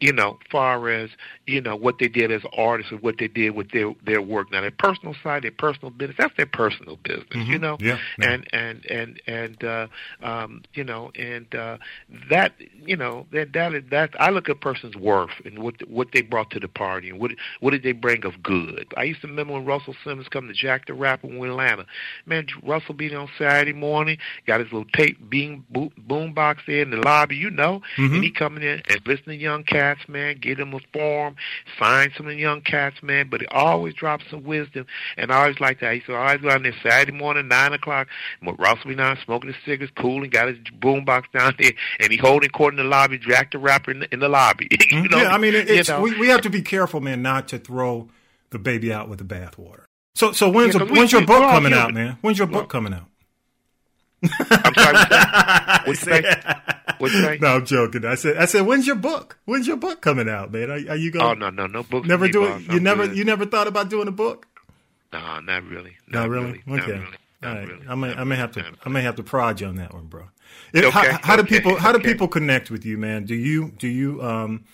you 0.00 0.12
know, 0.12 0.38
far 0.50 0.88
as 0.88 1.10
you 1.46 1.60
know 1.60 1.76
what 1.76 1.98
they 1.98 2.08
did 2.08 2.30
as 2.30 2.42
artists 2.56 2.92
and 2.92 3.00
what 3.02 3.16
they 3.18 3.28
did 3.28 3.50
with 3.50 3.70
their 3.72 3.94
their 4.04 4.22
work. 4.22 4.50
Now, 4.52 4.60
their 4.60 4.70
personal 4.70 5.14
side, 5.22 5.42
their 5.42 5.50
personal 5.50 5.90
business, 5.90 6.16
that's 6.18 6.36
their 6.36 6.46
personal 6.46 6.96
business, 6.96 7.26
you 7.32 7.58
Mhm. 7.58 7.60
know. 7.60 7.76
Yeah, 7.80 7.98
yeah. 8.18 8.30
And 8.32 8.46
and 8.52 8.86
and 8.86 9.22
and 9.26 9.64
uh, 9.64 9.86
um, 10.22 10.62
you 10.74 10.84
know, 10.84 11.10
and 11.16 11.52
uh, 11.54 11.78
that 12.30 12.52
you 12.84 12.96
know 12.96 13.26
that 13.32 13.52
that 13.52 13.90
that 13.90 14.10
I 14.20 14.30
look 14.30 14.48
at 14.48 14.56
a 14.56 14.58
person's 14.58 14.96
worth 14.96 15.29
and 15.44 15.58
what 15.58 15.74
what 15.88 16.08
they 16.12 16.22
brought 16.22 16.50
to 16.50 16.60
the 16.60 16.68
party 16.68 17.10
and 17.10 17.18
what 17.20 17.32
what 17.60 17.70
did 17.70 17.82
they 17.82 17.92
bring 17.92 18.24
of 18.24 18.42
good. 18.42 18.92
I 18.96 19.04
used 19.04 19.20
to 19.22 19.28
remember 19.28 19.54
when 19.54 19.64
Russell 19.64 19.94
Simmons 20.04 20.28
come 20.28 20.48
to 20.48 20.52
Jack 20.52 20.86
the 20.86 20.94
Rapper 20.94 21.28
in 21.28 21.42
Atlanta. 21.42 21.86
Man, 22.26 22.46
Russell 22.62 22.94
be 22.94 23.08
there 23.08 23.18
on 23.18 23.28
Saturday 23.38 23.72
morning, 23.72 24.18
got 24.46 24.60
his 24.60 24.72
little 24.72 24.88
tape 24.92 25.18
beam 25.30 25.64
boom, 25.70 26.32
box 26.32 26.62
there 26.66 26.82
in 26.82 26.90
the 26.90 26.96
lobby, 26.98 27.36
you 27.36 27.50
know, 27.50 27.82
Mhm. 27.96 28.14
and 28.14 28.24
he 28.24 28.30
coming 28.30 28.62
in 28.62 28.82
and 28.88 29.00
listen 29.06 29.26
to 29.26 29.36
young 29.36 29.64
cats, 29.64 30.00
man, 30.08 30.36
get 30.38 30.58
them 30.58 30.74
a 30.74 30.80
form, 30.92 31.36
sign 31.78 32.12
some 32.16 32.26
of 32.26 32.32
the 32.32 32.38
young 32.38 32.60
cats, 32.60 33.02
man, 33.02 33.28
but 33.28 33.40
he 33.40 33.46
always 33.48 33.94
drops 33.94 34.24
some 34.30 34.44
wisdom, 34.44 34.86
and 35.16 35.32
I 35.32 35.42
always 35.42 35.60
like 35.60 35.80
that. 35.80 35.90
He 35.90 35.96
used 35.96 36.06
to 36.06 36.16
always 36.16 36.40
go 36.40 36.50
out 36.50 36.62
there 36.62 36.74
Saturday 36.82 37.12
morning, 37.16 37.48
nine 37.48 37.72
o'clock, 37.72 38.08
Russell 38.42 38.88
be 38.90 38.94
down 38.94 39.18
smoking 39.24 39.52
his 39.52 39.62
cigarettes, 39.64 39.92
cool, 39.96 40.22
and 40.22 40.30
got 40.30 40.48
his 40.48 40.58
boom 40.80 41.04
box 41.04 41.28
down 41.32 41.54
there, 41.58 41.72
and 41.98 42.10
he 42.12 42.18
holding 42.18 42.50
court 42.50 42.74
in 42.74 42.78
the 42.78 42.84
lobby, 42.84 43.18
Jack 43.18 43.52
the 43.52 43.58
Rapper 43.58 43.90
in 43.90 44.00
the, 44.00 44.12
in 44.12 44.20
the 44.20 44.28
lobby. 44.28 44.68
you 44.90 45.08
know, 45.08 45.19
yeah, 45.22 45.34
I 45.34 45.38
mean, 45.38 45.54
it, 45.54 45.68
you 45.68 45.74
it's, 45.76 45.88
know. 45.88 46.00
we, 46.00 46.18
we 46.18 46.28
have 46.28 46.40
to 46.42 46.50
be 46.50 46.62
careful, 46.62 47.00
man, 47.00 47.22
not 47.22 47.48
to 47.48 47.58
throw 47.58 48.08
the 48.50 48.58
baby 48.58 48.92
out 48.92 49.08
with 49.08 49.18
the 49.18 49.24
bathwater. 49.24 49.84
So, 50.14 50.32
so 50.32 50.48
when's, 50.50 50.74
Yeah, 50.74 50.80
the- 50.80 50.84
'cause 50.86 50.92
we- 50.92 50.98
when's 50.98 51.12
your 51.12 51.24
book 51.26 51.42
coming 51.50 51.72
out, 51.72 51.94
man? 51.94 52.18
When's 52.20 52.38
your 52.38 52.46
book 52.46 52.54
Well- 52.56 52.66
coming 52.66 52.92
out? 52.94 53.06
I'm 54.22 54.74
sorry. 54.74 54.96
What'd 55.86 55.88
you 55.88 55.94
say? 55.94 56.22
What'd 56.98 57.16
you 57.16 57.24
say? 57.24 57.38
no, 57.40 57.48
I'm 57.56 57.64
joking. 57.64 58.04
I 58.04 58.14
said, 58.16 58.36
I 58.36 58.44
said, 58.44 58.66
when's 58.66 58.86
your 58.86 58.96
book? 58.96 59.38
When's 59.46 59.66
your 59.66 59.78
book 59.78 60.02
coming 60.02 60.28
out, 60.28 60.52
man? 60.52 60.70
Are, 60.70 60.74
are 60.92 60.96
you 60.96 61.10
going? 61.10 61.24
Oh 61.24 61.32
no, 61.32 61.48
no, 61.48 61.66
no 61.66 61.82
books. 61.82 62.06
Never 62.06 62.26
for 62.26 62.32
do 62.32 62.44
it. 62.44 62.60
You 62.62 62.76
I'm 62.76 62.82
never, 62.82 63.06
good. 63.08 63.16
you 63.16 63.24
never 63.24 63.46
thought 63.46 63.66
about 63.66 63.88
doing 63.88 64.08
a 64.08 64.12
book? 64.12 64.46
No, 65.12 65.40
not 65.40 65.64
really. 65.64 65.96
No, 66.06 66.20
Not 66.20 66.28
really. 66.28 66.62
Not 66.66 66.80
Okay. 66.80 66.92
really. 66.92 67.04
All 67.04 67.10
Not 67.42 67.54
right. 67.56 67.68
really. 67.68 67.86
I 67.88 67.94
may, 67.94 68.14
I 68.14 68.24
may 68.24 68.36
have 68.36 68.52
to, 68.52 68.60
really. 68.62 68.76
I 68.84 68.88
may 68.90 69.00
have 69.02 69.16
to 69.16 69.22
prod 69.22 69.60
you 69.60 69.66
on 69.68 69.76
that 69.76 69.94
one, 69.94 70.06
bro. 70.06 70.24
It- 70.74 70.84
Okay, 70.84 70.90
How, 71.12 71.18
how 71.22 71.36
do 71.36 71.44
people, 71.44 71.76
how 71.76 71.90
do 71.92 71.98
people 71.98 72.28
connect 72.28 72.70
with 72.70 72.84
you, 72.84 72.98
man? 72.98 73.24
Do 73.24 73.34
you, 73.34 73.72
do 73.78 73.88
you, 73.88 74.22
um, 74.22 74.64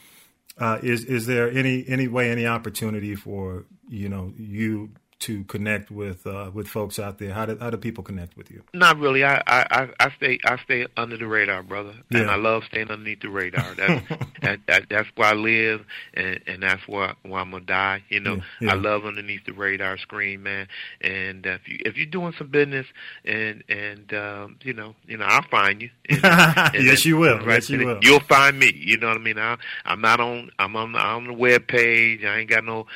uh, 0.58 0.78
is 0.82 1.04
is 1.04 1.26
there 1.26 1.50
any 1.50 1.84
any 1.88 2.08
way, 2.08 2.30
any 2.30 2.46
opportunity 2.46 3.14
for 3.14 3.66
you 3.88 4.08
know 4.08 4.32
you 4.36 4.90
to 5.18 5.44
connect 5.44 5.90
with 5.90 6.26
uh, 6.26 6.50
with 6.52 6.68
folks 6.68 6.98
out 6.98 7.18
there? 7.18 7.32
How 7.32 7.46
do 7.46 7.56
how 7.58 7.70
do 7.70 7.76
people 7.76 8.04
connect 8.04 8.36
with 8.36 8.50
you? 8.50 8.62
Not 8.74 8.98
really. 8.98 9.24
I 9.24 9.42
I, 9.46 9.88
I 9.98 10.10
stay 10.16 10.38
I 10.44 10.58
stay 10.58 10.86
under 10.96 11.16
the 11.16 11.26
radar, 11.26 11.62
brother, 11.62 11.94
yeah. 12.10 12.20
and 12.20 12.30
I 12.30 12.36
love 12.36 12.64
staying 12.64 12.90
underneath 12.90 13.20
the 13.22 13.30
radar. 13.30 13.74
That's 13.74 14.08
that, 14.42 14.60
that, 14.66 14.82
that's 14.90 15.08
where 15.16 15.28
I 15.28 15.32
live, 15.32 15.84
and 16.14 16.40
and 16.46 16.62
that's 16.62 16.86
where, 16.86 17.14
where 17.22 17.40
I'm 17.40 17.50
gonna 17.50 17.64
die. 17.64 18.02
You 18.08 18.20
know, 18.20 18.34
yeah, 18.36 18.42
yeah. 18.60 18.72
I 18.72 18.74
love 18.74 19.06
underneath 19.06 19.44
the 19.46 19.52
radar 19.52 19.96
screen, 19.98 20.42
man. 20.42 20.68
And 21.00 21.46
if 21.46 21.66
you 21.66 21.78
if 21.84 21.96
you're 21.96 22.06
doing 22.06 22.34
some 22.36 22.48
business, 22.48 22.86
and 23.24 23.64
and 23.68 24.12
um, 24.12 24.58
you 24.62 24.74
know 24.74 24.94
you 25.06 25.16
know 25.16 25.24
I'll 25.24 25.48
find 25.48 25.80
you. 25.80 25.90
And, 26.10 26.24
and 26.24 26.84
yes, 26.84 27.06
you 27.06 27.16
will. 27.16 27.38
Right, 27.38 27.54
yes, 27.54 27.70
you 27.70 27.86
will. 27.86 27.98
You'll 28.02 28.20
find 28.20 28.58
me. 28.58 28.72
You 28.74 28.98
know 28.98 29.08
what 29.08 29.16
I 29.16 29.20
mean? 29.20 29.38
I, 29.38 29.56
I'm 29.86 30.00
not 30.02 30.20
on. 30.20 30.50
I'm 30.58 30.76
on. 30.76 30.94
I'm 30.94 31.16
on 31.16 31.26
the 31.26 31.32
web 31.32 31.66
page. 31.66 32.22
I 32.22 32.38
ain't 32.38 32.50
got 32.50 32.64
no 32.64 32.86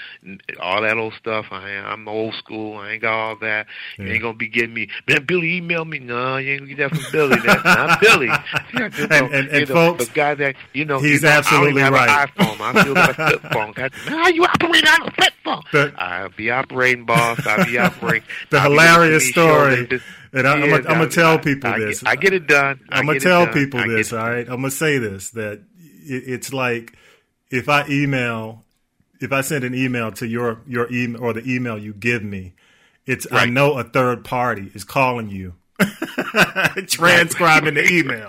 all 0.60 0.82
that 0.82 0.98
old 0.98 1.14
stuff. 1.14 1.46
I 1.50 1.70
I'm 1.70 2.09
old 2.10 2.34
school. 2.34 2.76
I 2.76 2.92
ain't 2.92 3.02
got 3.02 3.12
all 3.12 3.36
that. 3.36 3.66
Yeah. 3.98 4.04
You 4.04 4.12
ain't 4.12 4.22
gonna 4.22 4.34
be 4.34 4.48
getting 4.48 4.74
me. 4.74 4.88
Man, 5.08 5.24
Billy 5.24 5.56
email 5.56 5.84
me. 5.84 5.98
No, 5.98 6.36
you 6.36 6.52
ain't 6.52 6.62
gonna 6.62 6.74
get 6.74 6.90
that 6.90 7.00
from 7.00 7.12
Billy. 7.12 7.36
That's 7.40 7.64
not 7.64 8.00
Billy. 8.00 8.28
and, 8.74 8.94
and, 9.12 9.34
and, 9.34 9.48
and 9.48 9.68
folks, 9.68 10.08
the 10.08 10.14
guy 10.14 10.34
that 10.34 10.56
you 10.72 10.84
know, 10.84 10.98
he's 10.98 11.22
you 11.22 11.28
know, 11.28 11.34
absolutely 11.34 11.82
I 11.82 11.90
don't 11.90 11.94
right. 11.94 12.10
Have 12.10 12.30
an 12.36 12.46
iPhone. 12.46 12.60
I 12.60 12.80
still 12.82 12.94
got 12.94 13.10
a 13.10 13.14
flip 13.14 13.52
phone. 13.52 13.74
man, 13.76 13.90
how 14.06 14.28
you 14.28 14.44
operating 14.44 14.88
on 14.88 15.08
a 15.08 15.10
flip 15.10 15.32
phone? 15.44 15.62
The, 15.72 15.94
I'll 15.96 16.28
be 16.30 16.50
operating, 16.50 17.04
boss. 17.06 17.46
I'll 17.46 17.64
be 17.64 17.78
operating. 17.78 18.28
the 18.50 18.58
I'll 18.58 18.70
hilarious 18.70 19.28
story. 19.28 19.88
And 20.32 20.46
I, 20.46 20.58
am 20.58 20.82
gonna 20.84 21.08
tell 21.08 21.38
people 21.38 21.70
I, 21.70 21.78
this. 21.78 22.04
I 22.04 22.16
get 22.16 22.32
it 22.32 22.46
done. 22.46 22.80
I'm 22.88 23.06
gonna 23.06 23.20
tell 23.20 23.48
people 23.48 23.86
this. 23.86 24.12
All 24.12 24.18
right, 24.18 24.46
I'm 24.48 24.56
gonna 24.56 24.70
say 24.70 24.98
this 24.98 25.30
that 25.30 25.62
it's 26.04 26.52
like 26.52 26.94
if 27.50 27.68
I 27.68 27.86
email, 27.88 28.64
if 29.20 29.32
I 29.32 29.42
send 29.42 29.64
an 29.64 29.74
email 29.74 30.10
to 30.12 30.26
your 30.26 30.62
your 30.66 30.90
email 30.92 31.22
or 31.22 31.32
the 31.32 31.48
email 31.48 31.78
you 31.78 31.92
give 31.92 32.22
me, 32.22 32.54
it's 33.06 33.30
right. 33.30 33.42
I 33.42 33.50
know 33.50 33.78
a 33.78 33.84
third 33.84 34.24
party 34.24 34.70
is 34.74 34.84
calling 34.84 35.28
you 35.28 35.54
transcribing 36.86 37.74
the 37.74 37.86
email. 37.90 38.26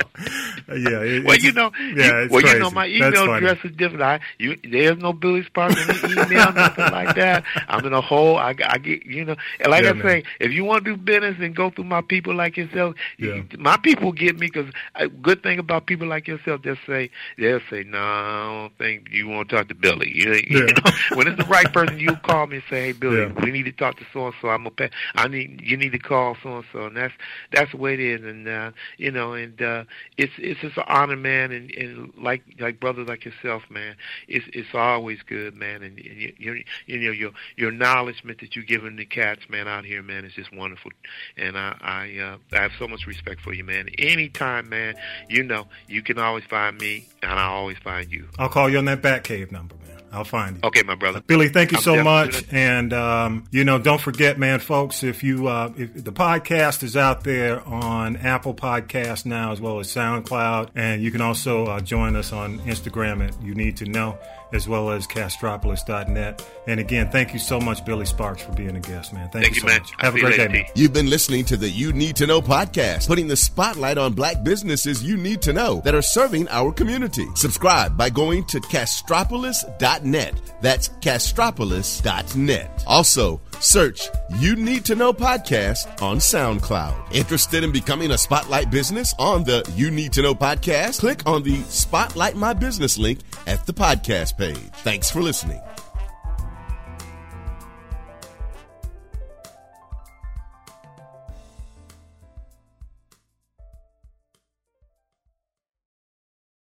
Yeah. 0.68 1.02
It, 1.02 1.26
well, 1.26 1.38
you 1.38 1.52
know, 1.52 1.72
yeah, 1.96 2.28
well, 2.30 2.42
crazy. 2.42 2.56
you 2.56 2.60
know, 2.60 2.72
my 2.72 2.88
email 2.88 3.34
address 3.34 3.58
is 3.64 3.76
different. 3.76 4.02
I, 4.02 4.20
you, 4.38 4.58
there's 4.64 4.98
no 4.98 5.14
Billy 5.14 5.44
Sparks 5.44 5.80
in 5.82 5.88
the 5.88 6.26
email, 6.26 6.52
nothing 6.54 6.92
like 6.92 7.16
that. 7.16 7.44
I'm 7.68 7.86
in 7.86 7.94
a 7.94 8.02
hole. 8.02 8.38
I, 8.38 8.56
I 8.66 8.78
get, 8.78 9.06
you 9.06 9.26
know, 9.26 9.36
and 9.60 9.72
like 9.72 9.84
yeah, 9.84 9.94
I 9.96 10.02
say, 10.02 10.24
if 10.40 10.52
you 10.52 10.64
want 10.64 10.86
to 10.86 10.96
do 10.96 10.98
business 10.98 11.38
and 11.40 11.56
go 11.56 11.70
through 11.70 11.86
my 11.86 12.02
people 12.02 12.34
like 12.34 12.58
yourself, 12.58 12.96
yeah. 13.18 13.36
you, 13.36 13.48
my 13.58 13.78
people 13.78 14.12
get 14.12 14.40
me 14.40 14.48
because 14.48 14.72
a 14.96 15.08
good 15.08 15.44
thing 15.44 15.60
about 15.60 15.86
people 15.86 16.08
like 16.08 16.28
yourself, 16.28 16.62
they'll 16.64 16.76
say, 16.88 17.10
they'll 17.38 17.62
say, 17.70 17.84
no, 17.84 18.00
I 18.00 18.62
don't 18.62 18.78
think 18.78 19.10
you 19.12 19.28
want 19.28 19.50
to 19.50 19.56
talk 19.58 19.68
to 19.70 19.76
Billy. 19.76 20.12
You, 20.14 20.34
you 20.34 20.66
yeah. 20.66 20.74
know, 20.74 20.92
when 21.18 21.28
it's 21.28 21.38
the 21.38 21.50
right 21.50 21.72
person, 21.72 22.00
you 22.00 22.16
call 22.18 22.48
me 22.48 22.58
and 22.58 22.66
say, 22.70 22.88
hey, 22.88 22.92
Billy, 22.94 23.28
we 23.44 23.52
need 23.52 23.64
to 23.64 23.72
talk 23.72 23.98
to 23.98 24.06
so 24.14 24.28
and 24.28 24.36
so. 24.42 24.50
I'm 24.50 24.70
pay. 24.72 24.90
I 25.16 25.28
need, 25.28 25.62
you 25.62 25.78
need 25.78 25.92
to 25.92 26.00
call 26.00 26.38
so 26.42 26.58
and 26.58 26.66
so, 26.72 26.86
and 26.86 26.98
that's 26.98 27.14
that's 27.52 27.72
the 27.72 27.78
way 27.78 27.91
and 28.00 28.48
uh, 28.48 28.72
you 28.98 29.12
know, 29.12 29.34
and 29.34 29.62
uh, 29.62 29.84
it's 30.18 30.34
it's 30.38 30.60
just 30.62 30.78
an 30.78 30.84
honor, 30.88 31.16
man, 31.16 31.52
and, 31.52 31.72
and 31.72 32.14
like 32.18 32.44
like 32.60 32.80
brothers 32.80 33.08
like 33.08 33.26
yourself, 33.26 33.64
man, 33.70 33.96
it's 34.28 34.46
it's 34.54 34.74
always 34.74 35.20
good, 35.24 35.56
man, 35.56 35.84
and, 35.84 35.98
and 35.98 36.18
you, 36.18 36.34
you 36.38 36.64
you 36.86 37.00
know 37.00 37.12
your 37.12 37.32
your 37.58 37.70
acknowledgement 37.70 38.40
that 38.40 38.56
you're 38.56 38.66
giving 38.66 38.96
the 38.96 39.06
cats, 39.06 39.42
man, 39.50 39.68
out 39.68 39.86
here, 39.86 40.02
man, 40.02 40.26
is 40.26 40.34
just 40.34 40.54
wonderful, 40.54 40.92
and 41.38 41.58
I 41.58 41.76
I 41.82 42.20
uh, 42.20 42.38
I 42.52 42.62
have 42.62 42.72
so 42.80 42.88
much 42.88 43.06
respect 43.06 43.42
for 43.42 43.54
you, 43.54 43.64
man. 43.64 43.90
Anytime, 43.98 44.70
man, 44.70 44.96
you 45.30 45.44
know, 45.44 45.68
you 45.88 46.02
can 46.02 46.18
always 46.18 46.44
find 46.46 46.80
me, 46.80 47.08
and 47.22 47.32
I 47.32 47.46
always 47.46 47.78
find 47.78 48.12
you. 48.12 48.28
I'll 48.38 48.50
call 48.50 48.70
you 48.70 48.78
on 48.78 48.86
that 48.86 49.02
Batcave 49.02 49.52
number, 49.52 49.76
man. 49.88 50.01
I'll 50.12 50.24
find 50.24 50.58
you. 50.58 50.62
Okay, 50.64 50.84
my 50.84 50.96
brother. 50.96 51.22
Billy, 51.22 51.50
thank 51.50 51.72
you 51.72 51.78
I'm 51.78 51.84
so 51.84 52.04
much. 52.04 52.46
And, 52.52 52.92
um, 52.94 53.46
you 53.52 53.64
know, 53.64 53.80
don't 53.80 54.02
forget, 54.02 54.38
man, 54.38 54.60
folks, 54.60 55.04
if 55.04 55.24
you, 55.24 55.48
uh, 55.48 55.72
if 55.78 56.04
the 56.04 56.12
podcast 56.12 56.84
is 56.84 56.98
out 56.98 57.24
there 57.24 57.66
on 57.66 58.18
Apple 58.18 58.54
Podcast 58.54 59.26
now 59.26 59.52
as 59.52 59.62
well 59.62 59.80
as 59.80 59.88
SoundCloud, 59.88 60.72
and 60.76 61.02
you 61.02 61.12
can 61.12 61.22
also 61.22 61.66
uh, 61.66 61.80
join 61.80 62.16
us 62.16 62.34
on 62.34 62.60
Instagram 62.60 63.28
at 63.28 63.42
You 63.42 63.56
Need 63.56 63.78
to 63.78 63.86
Know 63.86 64.18
as 64.54 64.68
well 64.68 64.92
as 64.92 65.08
castropolis.net. 65.08 66.48
And 66.68 66.80
again, 66.80 67.10
thank 67.10 67.34
you 67.34 67.40
so 67.40 67.60
much, 67.60 67.84
Billy 67.86 68.06
Sparks, 68.06 68.44
for 68.44 68.52
being 68.54 68.76
a 68.76 68.80
guest, 68.80 69.14
man. 69.14 69.30
Thank, 69.30 69.46
thank 69.46 69.56
you 69.56 69.62
so 69.62 69.68
man. 69.68 69.82
much. 69.82 69.92
Have 70.00 70.16
a 70.16 70.20
great 70.20 70.38
day, 70.38 70.48
man. 70.48 70.66
You've 70.76 70.94
been 70.94 71.10
listening 71.10 71.46
to 71.46 71.58
the 71.58 71.70
You 71.70 71.94
Need 71.94 72.16
to 72.18 72.28
Know 72.28 72.42
podcast, 72.42 73.08
putting 73.08 73.28
the 73.28 73.36
spotlight 73.36 73.98
on 73.98 74.14
black 74.14 74.44
businesses 74.44 75.04
you 75.04 75.18
need 75.18 75.42
to 75.44 75.54
know 75.54 75.82
that 75.82 75.96
are 75.96 76.02
serving 76.02 76.48
our 76.50 76.72
community. 76.72 77.28
Subscribe 77.36 77.98
by 77.98 78.10
going 78.10 78.46
to 78.46 78.60
castropolis.net. 78.60 80.34
That's 80.62 80.90
castropolis.net. 80.90 82.84
Also, 82.88 83.42
search 83.60 84.10
You 84.40 84.56
Need 84.56 84.86
to 84.86 84.96
Know 84.96 85.14
podcast 85.14 86.02
on 86.02 86.18
SoundCloud. 86.18 87.14
Interested 87.14 87.64
in 87.64 87.72
becoming 87.72 88.12
a 88.12 88.18
Spotlight 88.18 88.70
business 88.70 89.14
on 89.18 89.44
the 89.44 89.70
You 89.76 89.92
Need 89.92 90.14
to 90.14 90.22
Know 90.22 90.36
podcast? 90.36 91.00
Click 91.00 91.26
on 91.26 91.44
the 91.44 91.62
Spotlight 91.64 92.36
My 92.36 92.54
Business 92.54 92.98
link 92.98 93.20
at 93.48 93.66
the 93.66 93.74
podcast 93.74 94.38
page. 94.42 94.58
Thanks 94.84 95.12
for 95.12 95.22
listening. 95.22 95.62